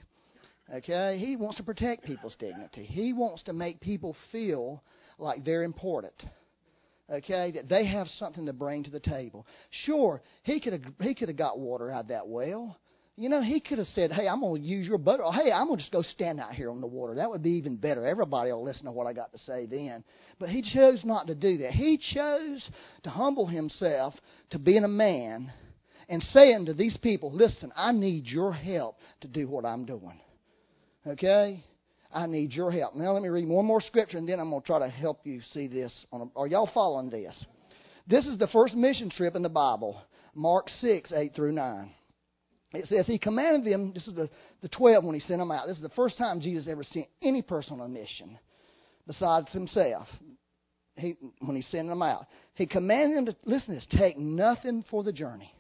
[0.74, 1.17] Okay?
[1.19, 4.84] He wants to protect people's dignity, He wants to make people feel
[5.17, 6.13] like they're important
[7.12, 9.45] okay, that they have something to bring to the table.
[9.86, 12.78] Sure, he could have he could have got water out of that well.
[13.19, 15.51] You know, he could have said, "Hey, I'm going to use your boat," or "Hey,
[15.51, 17.75] I'm going to just go stand out here on the water." That would be even
[17.75, 18.08] better.
[18.08, 20.05] Everybody will listen to what I got to say then.
[20.39, 21.73] But he chose not to do that.
[21.73, 22.69] He chose
[23.03, 24.13] to humble himself
[24.51, 25.51] to being a man
[26.08, 30.17] and saying to these people, "Listen, I need your help to do what I'm doing."
[31.05, 31.62] Okay?
[32.13, 32.95] I need your help.
[32.95, 35.27] Now, let me read one more scripture, and then I'm going to try to help
[35.27, 35.93] you see this.
[36.13, 37.36] A, are y'all following this?
[38.08, 40.01] This is the first mission trip in the Bible,
[40.34, 41.95] Mark 6, 8 through 9.
[42.73, 44.29] It says, He commanded them, this is the,
[44.62, 45.67] the 12 when He sent them out.
[45.67, 48.38] This is the first time Jesus ever sent any person on a mission
[49.08, 50.08] besides Himself.
[50.95, 54.84] He, when He sent them out, He commanded them to, listen to this, take nothing
[54.89, 55.53] for the journey.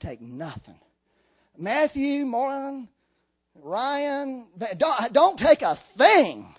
[0.00, 0.78] Take nothing.
[1.58, 2.86] Matthew, Mark,
[3.62, 4.46] Ryan,
[4.78, 6.54] don't, don't take a thing.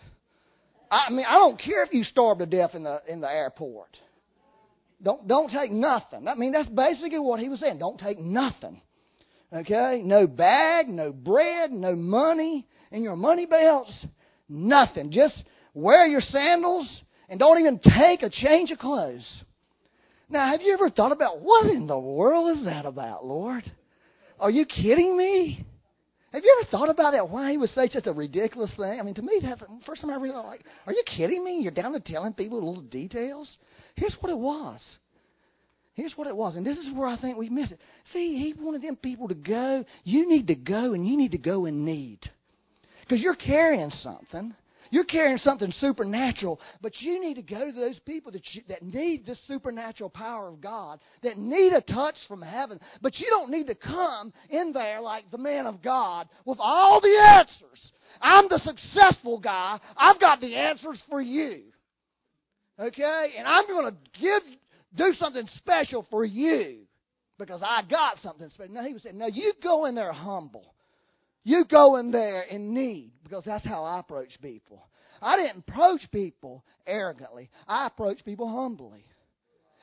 [0.91, 3.97] I mean, I don't care if you starve to death in the in the airport.
[5.01, 6.27] Don't don't take nothing.
[6.27, 7.79] I mean, that's basically what he was saying.
[7.79, 8.81] Don't take nothing.
[9.53, 13.93] Okay, no bag, no bread, no money in your money belts,
[14.47, 15.11] nothing.
[15.11, 16.89] Just wear your sandals
[17.29, 19.25] and don't even take a change of clothes.
[20.29, 23.69] Now, have you ever thought about what in the world is that about, Lord?
[24.39, 25.65] Are you kidding me?
[26.31, 27.29] Have you ever thought about that?
[27.29, 28.99] Why he would say such a ridiculous thing?
[28.99, 31.59] I mean, to me, that's the first time I realized, like, are you kidding me?
[31.61, 33.57] You're down to telling people little details?
[33.95, 34.79] Here's what it was.
[35.93, 36.55] Here's what it was.
[36.55, 37.79] And this is where I think we miss it.
[38.13, 39.83] See, he wanted them people to go.
[40.03, 42.19] You need to go, and you need to go in need.
[43.01, 44.55] Because you're carrying something.
[44.91, 48.83] You're carrying something supernatural, but you need to go to those people that, you, that
[48.83, 52.77] need the supernatural power of God, that need a touch from heaven.
[53.01, 56.99] But you don't need to come in there like the man of God with all
[56.99, 57.91] the answers.
[58.21, 59.79] I'm the successful guy.
[59.95, 61.61] I've got the answers for you.
[62.77, 63.33] Okay?
[63.37, 64.43] And I'm going to give
[64.95, 66.81] do something special for you
[67.37, 68.73] because I got something special.
[68.73, 70.73] No, he was saying, no, you go in there humble.
[71.43, 74.87] You go in there in need because that's how I approach people.
[75.21, 77.49] I didn't approach people arrogantly.
[77.67, 79.05] I approach people humbly.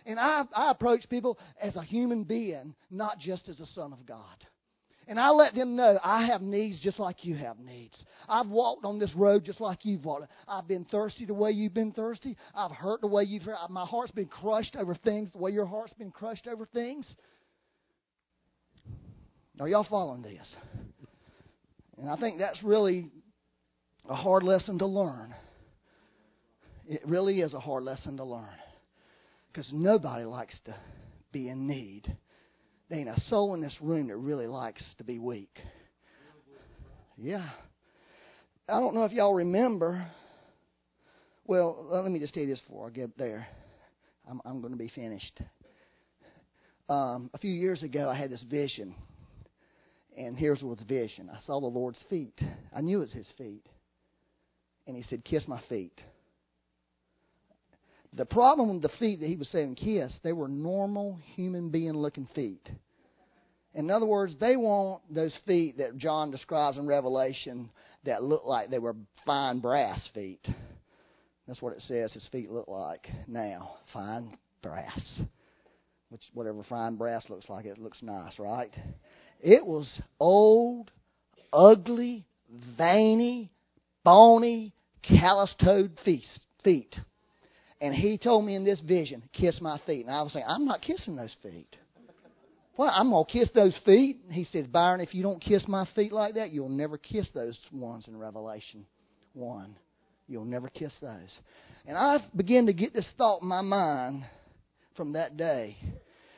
[0.07, 4.07] And I, I approach people as a human being, not just as a son of
[4.07, 4.47] God.
[5.09, 7.97] And I let them know I have needs just like you have needs.
[8.29, 10.27] I've walked on this road just like you've walked.
[10.47, 12.37] I've been thirsty the way you've been thirsty.
[12.55, 13.57] I've hurt the way you've hurt.
[13.71, 17.07] My heart's been crushed over things the way your heart's been crushed over things.
[19.59, 20.55] Are y'all following this?
[21.97, 23.11] And I think that's really
[24.11, 25.35] a hard lesson to learn.
[26.87, 28.47] It really is a hard lesson to learn.
[29.51, 30.77] Because nobody likes to
[31.33, 32.15] be in need.
[32.89, 35.59] There ain't a soul in this room that really likes to be weak.
[37.17, 37.49] Yeah.
[38.69, 40.07] I don't know if y'all remember
[41.47, 43.47] Well, let me just tell you this before I get there.
[44.31, 45.41] I'm, I'm going to be finished.
[46.91, 48.95] Um, a few years ago, I had this vision.
[50.17, 52.39] And here's what the vision I saw the Lord's feet.
[52.75, 53.65] I knew it was his feet.
[54.87, 55.99] And he said, Kiss my feet.
[58.15, 61.93] The problem with the feet that he was saying kiss, they were normal human being
[61.93, 62.69] looking feet.
[63.75, 67.71] In other words, they want those feet that John describes in Revelation
[68.05, 70.47] that look like they were fine brass feet.
[71.47, 73.77] That's what it says his feet look like now.
[73.93, 75.21] Fine brass.
[76.09, 78.75] Which whatever fine brass looks like, it looks nice, right?
[79.41, 79.87] It was
[80.19, 80.91] old,
[81.53, 82.27] ugly,
[82.77, 83.53] veiny,
[84.05, 86.97] bony, callous-toed feet.
[87.81, 90.07] And he told me in this vision, kiss my feet.
[90.07, 91.77] And I was saying, I'm not kissing those feet.
[92.77, 94.19] Well, I'm going to kiss those feet.
[94.31, 97.59] He said, Byron, if you don't kiss my feet like that, you'll never kiss those
[97.73, 98.87] ones in Revelation
[99.35, 99.77] 1.
[100.29, 101.39] You'll never kiss those.
[101.87, 104.25] And I began to get this thought in my mind
[104.97, 105.77] from that day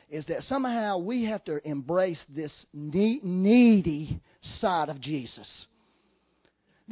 [0.09, 4.19] is that somehow we have to embrace this needy
[4.59, 5.47] side of Jesus.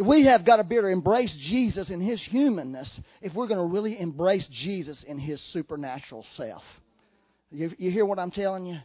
[0.05, 2.89] We have got to be able to embrace Jesus in his humanness
[3.21, 6.63] if we're going to really embrace Jesus in his supernatural self.
[7.51, 8.77] You, you hear what I'm telling you?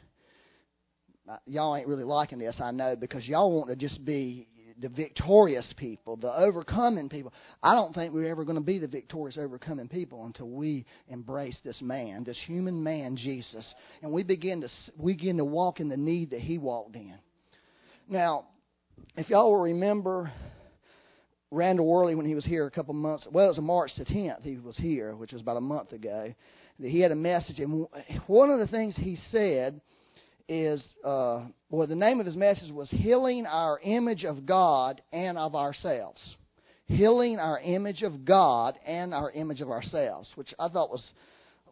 [1.31, 4.48] Uh, y'all ain't really liking this, I know, because y'all want to just be
[4.81, 7.33] the victorious people, the overcoming people.
[7.62, 11.57] I don't think we're ever going to be the victorious, overcoming people until we embrace
[11.64, 13.66] this man, this human man, Jesus,
[14.03, 17.18] and we begin to we begin to walk in the need that he walked in.
[18.09, 18.46] Now,
[19.16, 20.33] if y'all will remember
[21.55, 23.27] Randall Worley when he was here a couple months.
[23.31, 24.43] Well, it was March the 10th.
[24.43, 26.35] He was here, which was about a month ago.
[26.79, 27.87] He had a message, and
[28.27, 29.81] one of the things he said
[30.49, 35.38] is, uh, well, the name of his message was "Healing Our Image of God and
[35.38, 36.37] of Ourselves."
[36.87, 41.03] Healing our image of God and our image of ourselves, which I thought was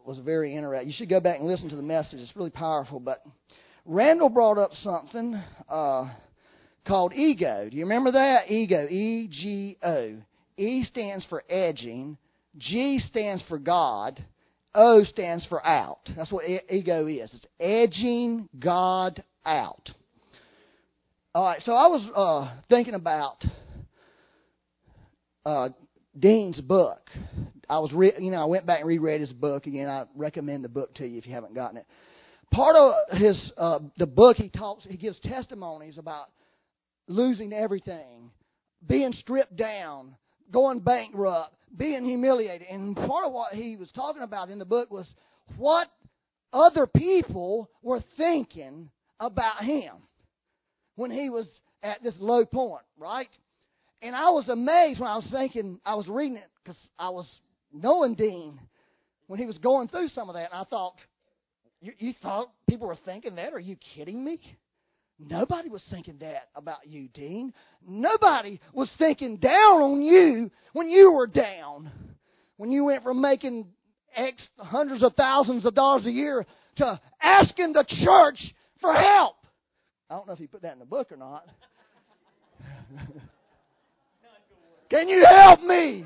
[0.05, 0.87] was very interesting.
[0.87, 2.99] You should go back and listen to the message; it's really powerful.
[2.99, 3.19] But
[3.85, 5.39] Randall brought up something.
[5.69, 6.09] Uh,
[6.85, 7.67] called ego.
[7.69, 8.49] Do you remember that?
[8.51, 8.87] Ego.
[8.87, 10.15] E G O.
[10.57, 12.17] E stands for edging.
[12.57, 14.23] G stands for God.
[14.75, 16.09] O stands for out.
[16.15, 17.31] That's what ego is.
[17.33, 19.89] It's edging God out.
[21.35, 23.43] All right, so I was uh, thinking about
[25.45, 25.69] uh,
[26.19, 27.09] Dean's book.
[27.67, 29.87] I was, re- you know, I went back and reread his book again.
[29.87, 31.85] I recommend the book to you if you haven't gotten it.
[32.51, 36.27] Part of his uh, the book, he talks, he gives testimonies about
[37.07, 38.31] losing everything,
[38.87, 40.15] being stripped down,
[40.51, 42.67] going bankrupt, being humiliated.
[42.69, 45.07] And part of what he was talking about in the book was
[45.57, 45.87] what
[46.51, 48.89] other people were thinking
[49.19, 49.95] about him
[50.95, 51.47] when he was
[51.81, 53.27] at this low point, right?
[54.01, 57.29] And I was amazed when I was thinking, I was reading it because I was
[57.71, 58.59] knowing Dean
[59.27, 60.51] when he was going through some of that.
[60.51, 60.93] And I thought,
[61.81, 63.53] you, you thought people were thinking that?
[63.53, 64.39] Are you kidding me?
[65.19, 67.53] Nobody was thinking that about you, Dean.
[67.87, 71.91] Nobody was thinking down on you when you were down.
[72.57, 73.67] When you went from making
[74.15, 76.45] X hundreds of thousands of dollars a year
[76.77, 78.39] to asking the church
[78.81, 79.35] for help.
[80.09, 81.45] I don't know if he put that in the book or not.
[84.89, 86.05] Can you help me?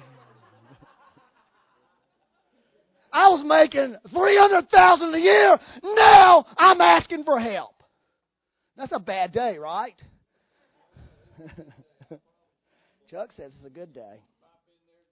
[3.11, 5.57] I was making three hundred thousand a year.
[5.83, 7.76] Now I'm asking for help.
[8.77, 9.99] That's a bad day, right?
[13.09, 14.21] Chuck says it's a good day.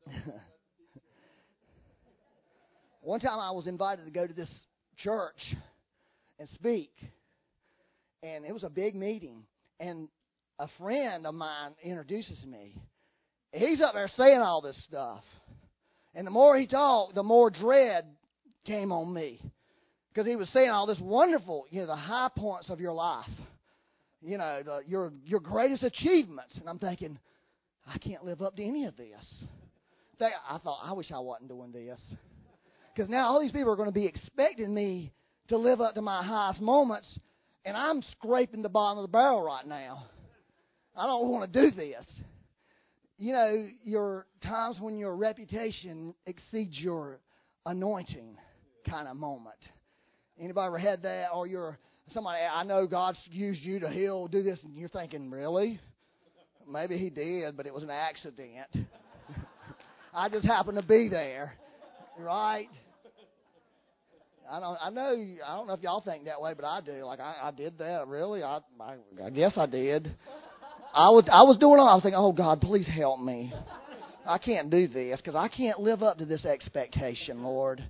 [3.02, 4.52] One time I was invited to go to this
[4.98, 5.56] church
[6.38, 6.92] and speak,
[8.22, 9.46] and it was a big meeting.
[9.80, 10.10] And
[10.60, 12.80] a friend of mine introduces me.
[13.52, 15.24] He's up there saying all this stuff.
[16.14, 18.06] And the more he talked, the more dread
[18.66, 19.42] came on me.
[20.10, 23.26] Because he was saying all this wonderful, you know, the high points of your life
[24.26, 26.58] you know, the, your your greatest achievements.
[26.58, 27.20] And I'm thinking,
[27.88, 29.44] I can't live up to any of this.
[30.22, 32.00] I thought, I wish I wasn't doing this.
[32.94, 35.12] Because now all these people are going to be expecting me
[35.50, 37.08] to live up to my highest moments,
[37.66, 40.06] and I'm scraping the bottom of the barrel right now.
[40.96, 42.06] I don't want to do this.
[43.18, 47.20] You know, your times when your reputation exceeds your
[47.66, 48.38] anointing
[48.90, 49.58] kind of moment.
[50.40, 51.28] Anybody ever had that?
[51.34, 51.78] Or your
[52.14, 55.80] somebody, I know God's used you to heal, do this, and you're thinking, really?
[56.70, 58.68] Maybe He did, but it was an accident.
[60.14, 61.54] I just happened to be there,
[62.18, 62.70] right?
[64.50, 64.78] I don't.
[64.82, 65.26] I know.
[65.46, 67.04] I don't know if y'all think that way, but I do.
[67.04, 68.08] Like I, I did that.
[68.08, 68.44] Really?
[68.44, 68.96] I, I.
[69.24, 70.16] I guess I did.
[70.94, 71.28] I was.
[71.32, 71.80] I was doing.
[71.80, 73.52] I was thinking, oh God, please help me.
[74.28, 77.84] I can't do this because I can't live up to this expectation, Lord.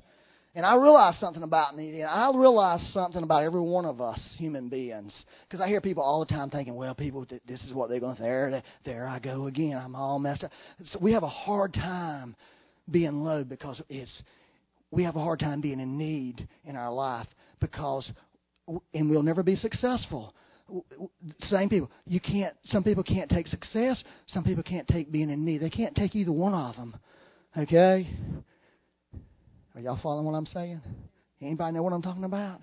[0.56, 2.00] And I realize something about me.
[2.00, 5.14] And I realize something about every one of us human beings.
[5.44, 8.16] Because I hear people all the time thinking, well, people, this is what they're going
[8.16, 9.78] to, there, there I go again.
[9.78, 10.52] I'm all messed up.
[10.92, 12.38] So we have a hard time
[12.90, 14.12] being low because it's,
[14.92, 17.28] we have a hard time being in need in our life
[17.60, 18.10] because,
[18.94, 20.34] and we'll never be successful.
[21.42, 21.92] Same people.
[22.06, 22.56] You can't.
[22.66, 24.02] Some people can't take success.
[24.28, 25.60] Some people can't take being in need.
[25.60, 26.96] They can't take either one of them.
[27.56, 28.10] Okay.
[29.76, 30.82] Are y'all following what I'm saying?
[31.42, 32.62] Anybody know what I'm talking about?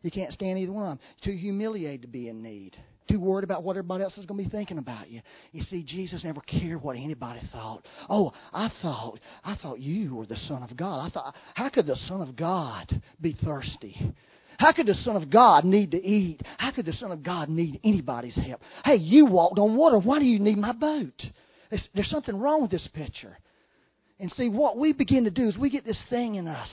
[0.00, 1.06] You can't stand either one of them.
[1.22, 2.74] Too humiliated to be in need.
[3.10, 5.20] Too worried about what everybody else is going to be thinking about you.
[5.52, 7.86] You see, Jesus never cared what anybody thought.
[8.08, 11.06] Oh, I thought, I thought you were the Son of God.
[11.06, 14.14] I thought, how could the Son of God be thirsty?
[14.58, 16.40] How could the Son of God need to eat?
[16.58, 18.60] How could the Son of God need anybody's help?
[18.84, 19.98] Hey, you walked on water.
[19.98, 21.22] Why do you need my boat?
[21.70, 23.36] There's, there's something wrong with this picture.
[24.20, 26.68] And see, what we begin to do is we get this thing in us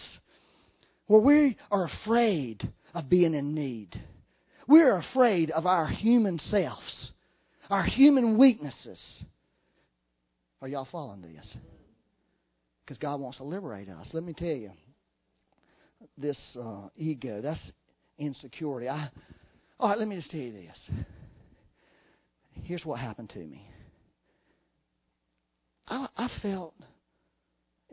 [1.07, 3.89] where we are afraid of being in need.
[4.67, 7.11] We're afraid of our human selves,
[7.69, 8.99] our human weaknesses.
[10.61, 11.55] Are y'all following this?
[12.83, 14.07] Because God wants to liberate us.
[14.13, 14.71] Let me tell you,
[16.17, 17.59] this uh, ego, that's
[18.17, 18.89] insecurity.
[18.89, 19.09] I,
[19.79, 21.05] all right, let me just tell you this.
[22.63, 23.69] Here's what happened to me.
[25.87, 26.73] I, I felt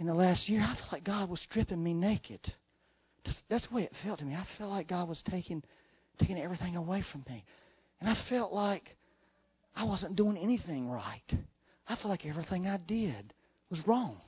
[0.03, 2.40] in the last year, I felt like God was stripping me naked.
[3.24, 4.34] That's, that's the way it felt to me.
[4.34, 5.62] I felt like God was taking
[6.18, 7.44] taking everything away from me.
[8.00, 8.96] And I felt like
[9.76, 11.22] I wasn't doing anything right.
[11.86, 13.32] I felt like everything I did
[13.70, 14.20] was wrong.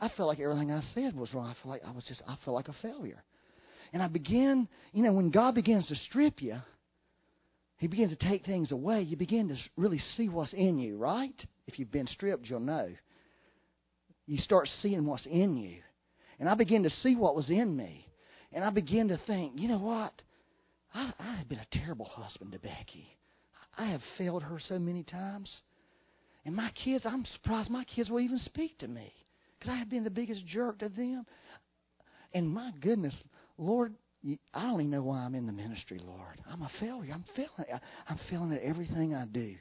[0.00, 1.46] I felt like everything I said was wrong.
[1.46, 3.22] I felt like I was just I felt like a failure.
[3.92, 6.56] And I began, you know, when God begins to strip you,
[7.76, 11.38] He begins to take things away, you begin to really see what's in you, right?
[11.66, 12.88] If you've been stripped, you'll know
[14.32, 15.76] you start seeing what's in you.
[16.40, 18.06] And I began to see what was in me.
[18.50, 20.10] And I began to think, you know what?
[20.94, 23.06] I, I have been a terrible husband to Becky.
[23.76, 25.54] I have failed her so many times.
[26.46, 29.12] And my kids, I'm surprised my kids will even speak to me
[29.58, 31.26] because I have been the biggest jerk to them.
[32.32, 33.14] And my goodness,
[33.58, 33.92] Lord,
[34.54, 36.40] I don't even know why I'm in the ministry, Lord.
[36.50, 37.12] I'm a failure.
[37.12, 37.80] I'm failing.
[38.08, 39.56] I'm failing at everything I do.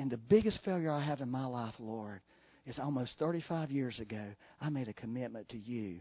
[0.00, 2.20] And the biggest failure I have in my life, Lord,
[2.66, 4.24] is almost 35 years ago,
[4.60, 6.00] I made a commitment to you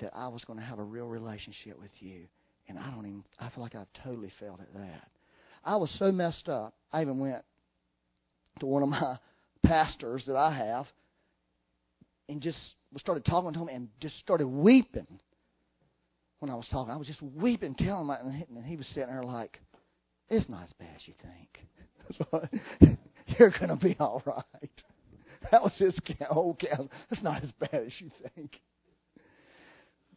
[0.00, 2.26] that I was going to have a real relationship with you.
[2.68, 5.08] And I don't even, I feel like I've totally failed at that.
[5.64, 7.44] I was so messed up, I even went
[8.60, 9.18] to one of my
[9.64, 10.86] pastors that I have
[12.28, 12.58] and just
[12.96, 15.06] started talking to him and just started weeping
[16.38, 16.92] when I was talking.
[16.92, 19.60] I was just weeping, telling him, and he was sitting there like,
[20.28, 21.68] it's not as bad as you think.
[23.38, 24.70] You're going to be all right.
[25.50, 25.96] That was his
[26.28, 26.90] whole counsel.
[27.08, 28.60] That's not as bad as you think.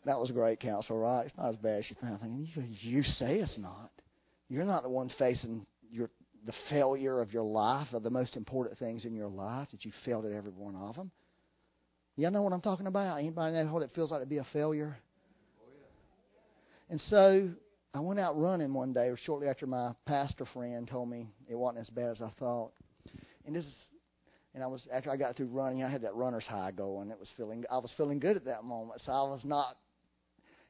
[0.05, 1.25] That was great counsel, right?
[1.25, 2.11] It's not as bad as you think.
[2.11, 3.89] I'm thinking, you, you say it's not.
[4.49, 6.09] You're not the one facing your
[6.45, 9.91] the failure of your life, of the most important things in your life, that you
[10.03, 11.09] failed at every one of them.
[12.17, 13.17] Y'all know what I'm talking about?
[13.17, 14.97] Anybody know what it feels like to be a failure?
[16.89, 17.49] And so
[17.93, 21.55] I went out running one day, or shortly after my pastor friend told me it
[21.55, 22.71] wasn't as bad as I thought.
[23.45, 23.73] And this is
[24.53, 27.09] and I was after I got through running, I had that runner's high going.
[27.09, 29.75] It was feeling I was feeling good at that moment, so I was not.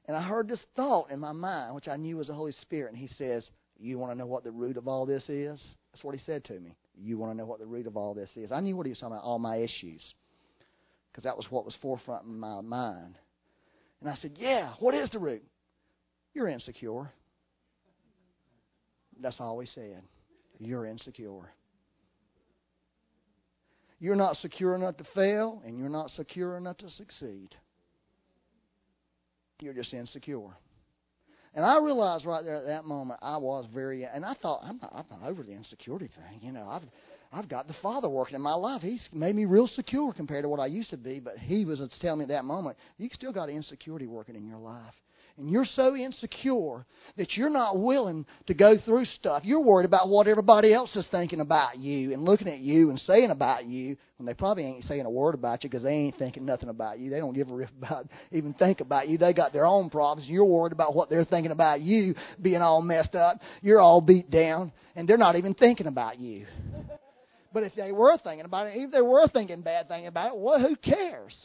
[0.06, 2.94] And I heard this thought in my mind, which I knew was the Holy Spirit,
[2.94, 5.62] and He says, "You want to know what the root of all this is?"
[5.92, 6.76] That's what He said to me.
[6.96, 8.52] You want to know what the root of all this is?
[8.52, 10.02] I knew what He was talking about, all my issues,
[11.12, 13.18] because that was what was forefront in my mind.
[14.02, 15.44] And I said, "Yeah, what is the root?
[16.34, 17.12] You're insecure."
[19.20, 20.04] That's all He said.
[20.60, 21.54] You're insecure.
[24.04, 27.56] You're not secure enough to fail, and you're not secure enough to succeed.
[29.62, 30.50] You're just insecure.
[31.56, 34.78] And I realized right there at that moment I was very, and I thought I'm
[34.82, 36.42] not, I'm not over the insecurity thing.
[36.42, 36.82] You know, I've
[37.32, 38.82] I've got the Father working in my life.
[38.82, 41.22] He's made me real secure compared to what I used to be.
[41.22, 44.60] But He was telling me at that moment, you still got insecurity working in your
[44.60, 44.96] life
[45.38, 46.86] and you're so insecure
[47.18, 49.42] that you're not willing to go through stuff.
[49.44, 53.00] You're worried about what everybody else is thinking about you and looking at you and
[53.00, 56.18] saying about you when they probably ain't saying a word about you because they ain't
[56.18, 57.10] thinking nothing about you.
[57.10, 59.18] They don't give a rip about even think about you.
[59.18, 60.30] They got their own problems.
[60.30, 63.40] You're worried about what they're thinking about you being all messed up.
[63.62, 66.46] You're all beat down and they're not even thinking about you.
[67.52, 70.38] But if they were thinking about it, if they were thinking bad thing about it,
[70.38, 71.36] well, who cares?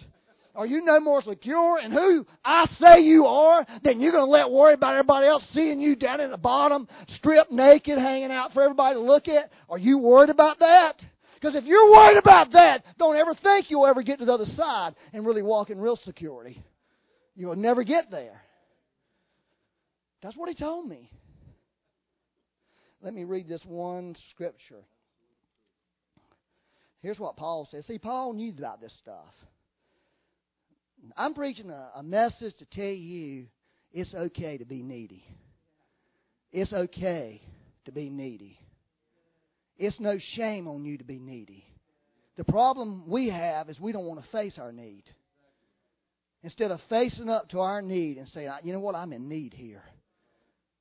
[0.58, 4.30] Are you no more secure in who I say you are than you're going to
[4.30, 8.52] let worry about everybody else seeing you down in the bottom, stripped naked, hanging out
[8.52, 9.52] for everybody to look at?
[9.68, 10.94] Are you worried about that?
[11.36, 14.46] Because if you're worried about that, don't ever think you'll ever get to the other
[14.56, 16.60] side and really walk in real security.
[17.36, 18.42] You'll never get there.
[20.24, 21.08] That's what he told me.
[23.00, 24.82] Let me read this one scripture.
[26.98, 27.86] Here's what Paul says.
[27.86, 29.32] See, Paul knew about this stuff.
[31.16, 33.46] I'm preaching a, a message to tell you
[33.92, 35.24] it's okay to be needy.
[36.52, 37.42] It's okay
[37.84, 38.58] to be needy.
[39.76, 41.64] It's no shame on you to be needy.
[42.36, 45.04] The problem we have is we don't want to face our need.
[46.42, 49.54] Instead of facing up to our need and saying, you know what, I'm in need
[49.54, 49.82] here.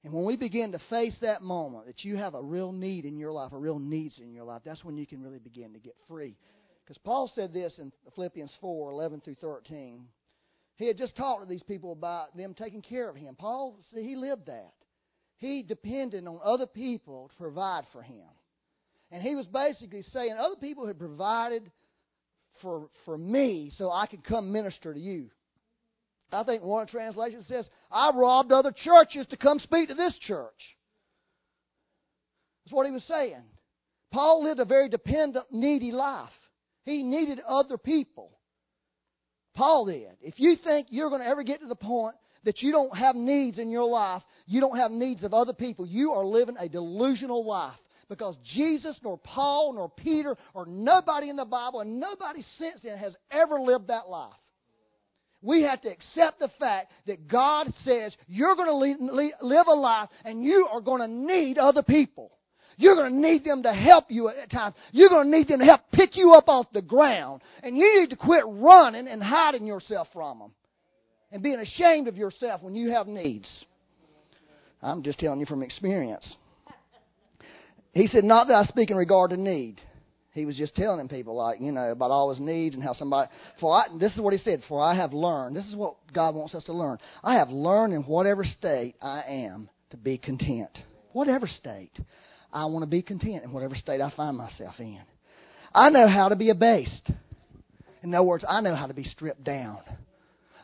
[0.04, 3.18] And when we begin to face that moment that you have a real need in
[3.18, 5.80] your life, a real needs in your life, that's when you can really begin to
[5.80, 6.38] get free.
[6.88, 10.06] Because Paul said this in Philippians 4 11 through 13.
[10.78, 13.36] He had just talked to these people about them taking care of him.
[13.36, 14.72] Paul, see, he lived that.
[15.36, 18.24] He depended on other people to provide for him.
[19.12, 21.70] And he was basically saying, other people had provided
[22.62, 25.30] for, for me so I could come minister to you.
[26.32, 30.78] I think one translation says, I robbed other churches to come speak to this church.
[32.64, 33.44] That's what he was saying.
[34.12, 36.30] Paul lived a very dependent, needy life.
[36.88, 38.32] He needed other people.
[39.54, 40.16] Paul did.
[40.22, 42.16] If you think you're going to ever get to the point
[42.46, 45.86] that you don't have needs in your life, you don't have needs of other people,
[45.86, 47.78] you are living a delusional life.
[48.08, 52.98] Because Jesus, nor Paul, nor Peter, or nobody in the Bible, and nobody since then
[52.98, 54.32] has ever lived that life.
[55.42, 60.08] We have to accept the fact that God says you're going to live a life
[60.24, 62.37] and you are going to need other people.
[62.78, 64.76] You're going to need them to help you at times.
[64.92, 67.42] You're going to need them to help pick you up off the ground.
[67.64, 70.52] And you need to quit running and hiding yourself from them
[71.32, 73.50] and being ashamed of yourself when you have needs.
[74.82, 76.36] I'm just telling you from experience.
[77.94, 79.82] He said, Not that I speak in regard to need.
[80.34, 83.32] He was just telling people, like, you know, about all his needs and how somebody.
[83.60, 84.62] For I, this is what he said.
[84.70, 85.56] For I have learned.
[85.56, 87.00] This is what God wants us to learn.
[87.24, 90.78] I have learned in whatever state I am to be content.
[91.14, 92.00] Whatever state.
[92.52, 95.02] I want to be content in whatever state I find myself in.
[95.74, 97.12] I know how to be abased.
[98.04, 99.80] In other words, I know how to be stripped down.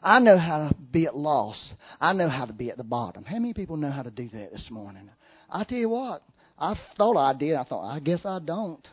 [0.01, 1.57] I know how to be at loss.
[1.99, 3.23] I know how to be at the bottom.
[3.23, 5.09] How many people know how to do that this morning?
[5.49, 6.23] I tell you what,
[6.57, 7.55] I thought I did.
[7.55, 8.85] I thought, I guess I don't.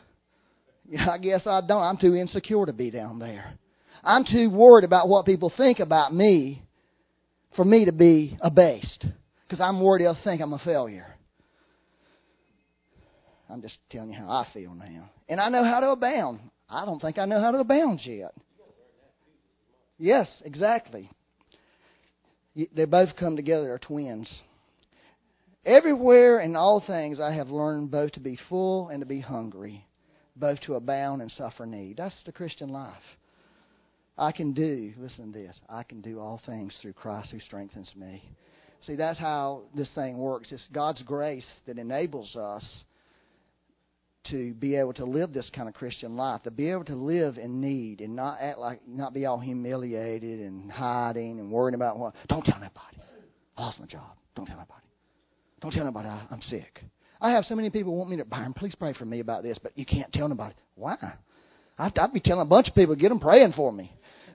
[0.98, 1.82] I guess I don't.
[1.82, 3.54] I'm too insecure to be down there.
[4.02, 6.62] I'm too worried about what people think about me
[7.56, 9.06] for me to be abased.
[9.46, 11.16] Because I'm worried they'll think I'm a failure.
[13.50, 15.10] I'm just telling you how I feel now.
[15.28, 16.40] And I know how to abound.
[16.68, 18.32] I don't think I know how to abound yet.
[19.98, 21.10] Yes, exactly.
[22.54, 24.42] They both come together, they're twins.
[25.64, 29.84] Everywhere in all things I have learned both to be full and to be hungry,
[30.36, 31.98] both to abound and suffer need.
[31.98, 32.94] That's the Christian life.
[34.16, 37.92] I can do, listen to this, I can do all things through Christ who strengthens
[37.96, 38.22] me.
[38.86, 40.50] See, that's how this thing works.
[40.52, 42.84] It's God's grace that enables us
[44.24, 47.38] to be able to live this kind of Christian life, to be able to live
[47.38, 51.98] in need and not act like, not be all humiliated and hiding and worrying about
[51.98, 52.14] what.
[52.28, 52.98] Don't tell nobody.
[53.56, 54.16] I lost my job.
[54.36, 54.86] Don't tell nobody.
[55.60, 56.84] Don't tell nobody I, I'm sick.
[57.20, 59.58] I have so many people want me to, Byron, please pray for me about this,
[59.62, 60.54] but you can't tell nobody.
[60.74, 60.96] Why?
[61.78, 63.92] I'd, I'd be telling a bunch of people, get them praying for me.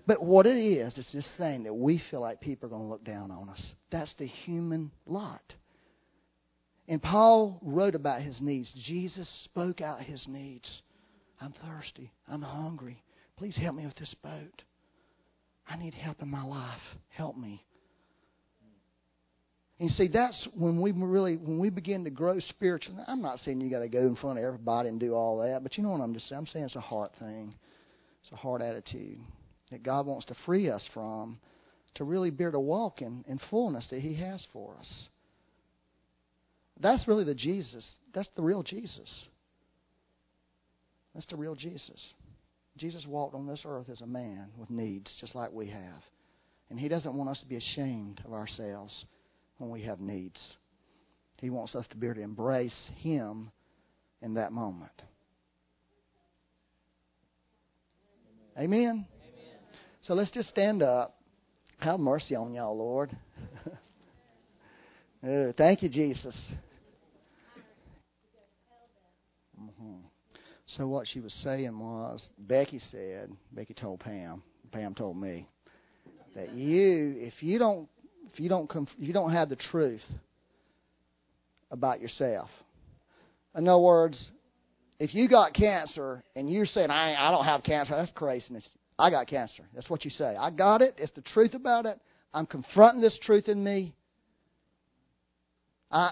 [0.07, 2.87] But what it is, it's this thing that we feel like people are going to
[2.87, 3.61] look down on us.
[3.91, 5.41] That's the human lot.
[6.87, 8.71] And Paul wrote about his needs.
[8.85, 10.81] Jesus spoke out his needs.
[11.41, 12.11] I'm thirsty.
[12.27, 13.03] I'm hungry.
[13.37, 14.63] Please help me with this boat.
[15.67, 16.81] I need help in my life.
[17.09, 17.63] Help me.
[19.79, 23.01] And see, that's when we really, when we begin to grow spiritually.
[23.07, 25.63] I'm not saying you got to go in front of everybody and do all that,
[25.63, 26.39] but you know what I'm just saying.
[26.39, 27.53] I'm saying it's a heart thing.
[28.21, 29.19] It's a heart attitude
[29.71, 31.39] that God wants to free us from
[31.95, 35.07] to really be able to walk in, in fullness that He has for us.
[36.79, 37.85] That's really the Jesus.
[38.13, 39.09] That's the real Jesus.
[41.13, 42.13] That's the real Jesus.
[42.77, 46.03] Jesus walked on this earth as a man with needs, just like we have.
[46.69, 49.05] And He doesn't want us to be ashamed of ourselves
[49.57, 50.39] when we have needs.
[51.39, 53.51] He wants us to be able to embrace Him
[54.21, 54.91] in that moment.
[58.57, 58.79] Amen?
[58.81, 59.05] Amen.
[60.01, 61.17] So let's just stand up.
[61.79, 63.15] Have mercy on y'all, Lord.
[65.25, 66.35] Oh, thank you, Jesus.
[69.59, 69.95] Mm-hmm.
[70.67, 75.47] So what she was saying was, Becky said, Becky told Pam, Pam told me,
[76.35, 77.87] that you, if you don't
[78.33, 80.01] if you don't come, you don't have the truth
[81.71, 82.49] about yourself,
[83.55, 84.31] in other words,
[84.99, 88.67] if you got cancer and you're saying, I, I don't have cancer, that's craziness.
[88.97, 89.63] I got cancer.
[89.73, 90.35] That's what you say.
[90.35, 90.95] I got it.
[90.97, 91.99] It's the truth about it.
[92.33, 93.93] I'm confronting this truth in me.
[95.91, 96.11] I,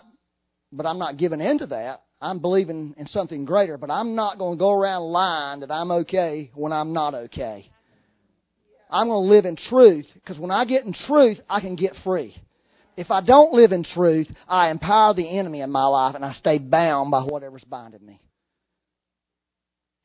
[0.72, 2.04] but I'm not giving in to that.
[2.24, 5.92] I'm believing in something greater, but I'm not going to go around lying that I'm
[5.92, 7.70] okay when I'm not okay.
[8.90, 11.94] I'm going to live in truth because when I get in truth, I can get
[12.04, 12.36] free.
[12.96, 16.34] If I don't live in truth, I empower the enemy in my life and I
[16.34, 18.22] stay bound by whatever's binding me.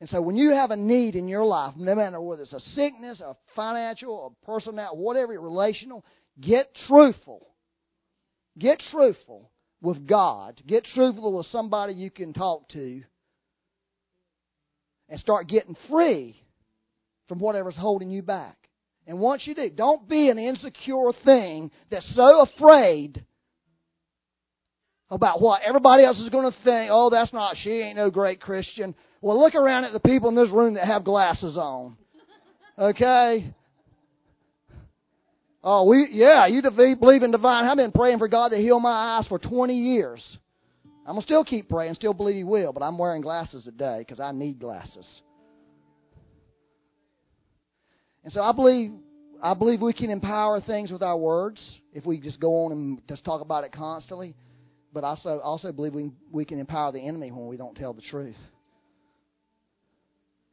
[0.01, 2.61] And so when you have a need in your life, no matter whether it's a
[2.61, 6.05] sickness, a financial, a personal, whatever, relational,
[6.41, 7.47] get truthful.
[8.59, 9.51] Get truthful
[9.81, 10.61] with God.
[10.67, 13.03] Get truthful with somebody you can talk to.
[15.09, 16.43] And start getting free
[17.29, 18.57] from whatever's holding you back.
[19.07, 23.25] And once you do, don't be an insecure thing that's so afraid
[25.11, 26.91] about what everybody else is going to think.
[26.93, 28.95] Oh, that's not, she ain't no great Christian.
[29.23, 31.97] Well, look around at the people in this room that have glasses on.
[32.79, 33.55] Okay?
[35.71, 37.67] Oh, we, yeah, you believe in divine.
[37.67, 40.39] I've been praying for God to heal my eyes for 20 years.
[41.07, 44.19] I'm to still keep praying, still believe He will, but I'm wearing glasses today because
[44.19, 45.07] I need glasses.
[48.25, 48.93] And so I believe
[49.43, 51.61] I believe we can empower things with our words
[51.93, 54.35] if we just go on and just talk about it constantly.
[54.95, 57.93] But I also also believe we we can empower the enemy when we don't tell
[57.93, 58.39] the truth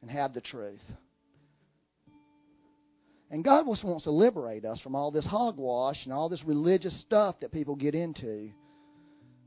[0.02, 0.82] and have the truth.
[3.30, 6.98] And God just wants to liberate us from all this hogwash and all this religious
[7.00, 8.50] stuff that people get into.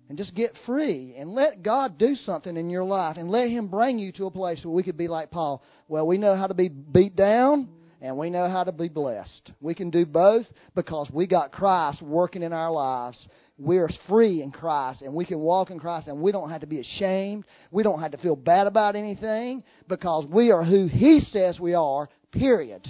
[0.09, 3.67] And just get free and let God do something in your life and let Him
[3.67, 5.63] bring you to a place where we could be like Paul.
[5.88, 7.69] Well, we know how to be beat down
[8.01, 9.51] and we know how to be blessed.
[9.61, 13.17] We can do both because we got Christ working in our lives.
[13.57, 16.67] We're free in Christ and we can walk in Christ and we don't have to
[16.67, 17.45] be ashamed.
[17.71, 21.75] We don't have to feel bad about anything because we are who He says we
[21.75, 22.82] are, period.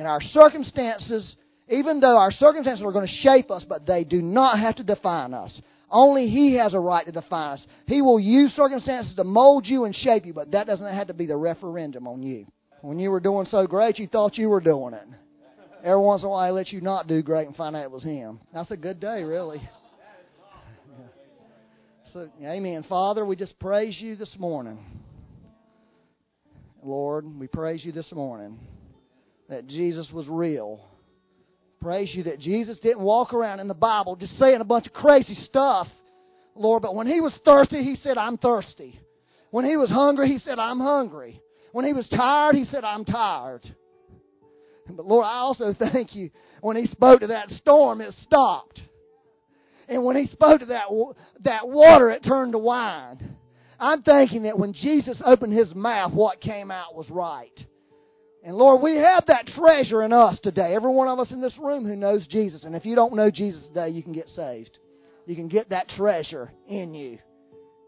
[0.00, 1.36] And our circumstances,
[1.68, 4.82] even though our circumstances are going to shape us, but they do not have to
[4.82, 5.60] define us.
[5.90, 7.66] Only He has a right to define us.
[7.86, 11.12] He will use circumstances to mold you and shape you, but that doesn't have to
[11.12, 12.46] be the referendum on you.
[12.80, 15.06] When you were doing so great, you thought you were doing it.
[15.84, 17.90] Every once in a while, he lets you not do great and find out it
[17.90, 18.40] was him.
[18.54, 19.60] That's a good day, really.
[22.14, 22.86] So, amen.
[22.88, 24.78] Father, we just praise you this morning.
[26.82, 28.58] Lord, we praise you this morning
[29.50, 30.80] that Jesus was real.
[31.80, 34.92] Praise you that Jesus didn't walk around in the Bible just saying a bunch of
[34.92, 35.88] crazy stuff,
[36.54, 39.00] Lord, but when he was thirsty, he said, I'm thirsty.
[39.50, 41.40] When he was hungry, he said, I'm hungry.
[41.72, 43.62] When he was tired, he said, I'm tired.
[44.88, 46.30] But Lord, I also thank you
[46.60, 48.80] when he spoke to that storm, it stopped.
[49.88, 50.84] And when he spoke to that,
[51.40, 53.36] that water, it turned to wine.
[53.78, 57.58] I'm thinking that when Jesus opened his mouth, what came out was right.
[58.42, 60.74] And Lord, we have that treasure in us today.
[60.74, 62.64] Every one of us in this room who knows Jesus.
[62.64, 64.78] And if you don't know Jesus today, you can get saved.
[65.26, 67.18] You can get that treasure in you.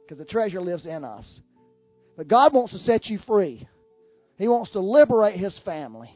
[0.03, 1.41] Because the treasure lives in us.
[2.17, 3.67] But God wants to set you free.
[4.37, 6.11] He wants to liberate His family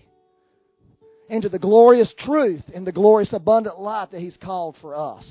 [1.31, 5.25] into the glorious truth and the glorious abundant life that He's called for us.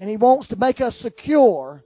[0.00, 1.84] And He wants to make us secure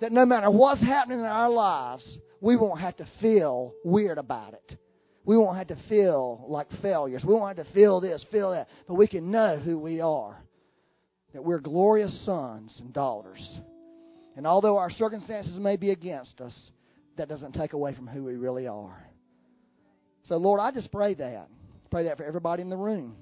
[0.00, 4.54] that no matter what's happening in our lives, we won't have to feel weird about
[4.54, 4.78] it.
[5.24, 7.22] We won't have to feel like failures.
[7.26, 8.68] We won't have to feel this, feel that.
[8.88, 10.42] But we can know who we are.
[11.34, 13.60] That we're glorious sons and daughters.
[14.36, 16.54] And although our circumstances may be against us,
[17.16, 19.06] that doesn't take away from who we really are.
[20.24, 21.48] So, Lord, I just pray that.
[21.90, 23.16] Pray that for everybody in the room.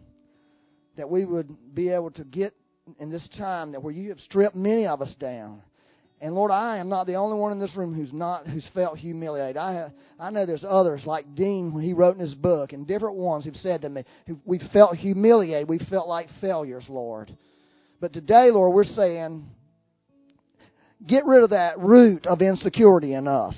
[0.97, 2.55] That we would be able to get
[2.99, 5.63] in this time that where you have stripped many of us down.
[6.21, 8.99] And Lord, I am not the only one in this room who's not who's felt
[8.99, 9.57] humiliated.
[9.57, 13.17] I I know there's others like Dean when he wrote in his book, and different
[13.17, 14.03] ones who've said to me,
[14.45, 17.37] we felt humiliated, we felt like failures, Lord.
[18.01, 19.45] But today, Lord, we're saying,
[21.07, 23.57] get rid of that root of insecurity in us.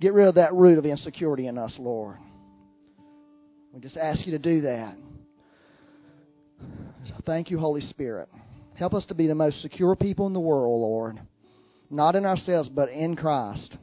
[0.00, 2.18] Get rid of that root of insecurity in us, Lord.
[3.72, 4.96] We just ask you to do that.
[7.04, 8.28] So thank you, Holy Spirit.
[8.74, 11.20] Help us to be the most secure people in the world, Lord.
[11.92, 13.76] Not in ourselves, but in Christ.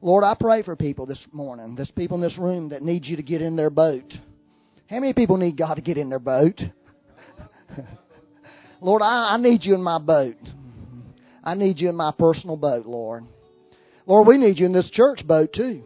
[0.00, 1.74] Lord, I pray for people this morning.
[1.74, 4.04] There's people in this room that need you to get in their boat.
[4.88, 6.60] How many people need God to get in their boat?
[8.80, 10.36] Lord, I, I need you in my boat.
[11.42, 13.24] I need you in my personal boat, Lord.
[14.06, 15.82] Lord, we need you in this church boat too.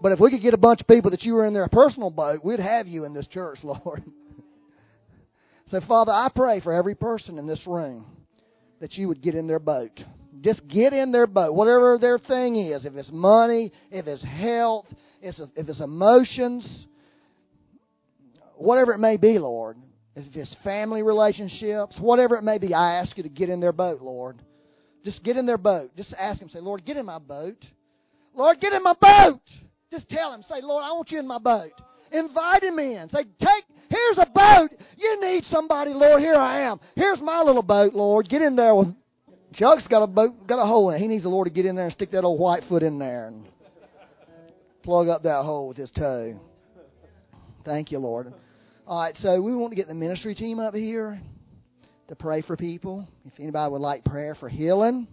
[0.00, 2.10] But if we could get a bunch of people that you were in their personal
[2.10, 4.04] boat, we'd have you in this church, Lord.
[5.70, 8.06] So, Father, I pray for every person in this room
[8.80, 10.00] that you would get in their boat.
[10.40, 12.84] Just get in their boat, whatever their thing is.
[12.84, 14.86] If it's money, if it's health,
[15.20, 16.86] if it's emotions,
[18.56, 19.76] whatever it may be, Lord.
[20.16, 23.72] If it's family relationships, whatever it may be, I ask you to get in their
[23.72, 24.40] boat, Lord.
[25.04, 25.90] Just get in their boat.
[25.96, 27.64] Just ask them, say, Lord, get in my boat.
[28.34, 29.40] Lord, get in my boat.
[29.90, 31.72] Just tell him, say, Lord, I want you in my boat.
[32.12, 33.08] Invite him in.
[33.10, 34.70] Say, take, here's a boat.
[34.96, 36.20] You need somebody, Lord.
[36.20, 36.80] Here I am.
[36.96, 38.28] Here's my little boat, Lord.
[38.28, 38.88] Get in there with
[39.54, 41.00] Chuck's got a boat, got a hole in it.
[41.00, 42.98] He needs the Lord to get in there and stick that old white foot in
[42.98, 43.46] there and
[44.82, 46.38] plug up that hole with his toe.
[47.64, 48.32] Thank you, Lord.
[48.86, 51.20] All right, so we want to get the ministry team up here
[52.08, 53.06] to pray for people.
[53.24, 55.06] If anybody would like prayer for healing,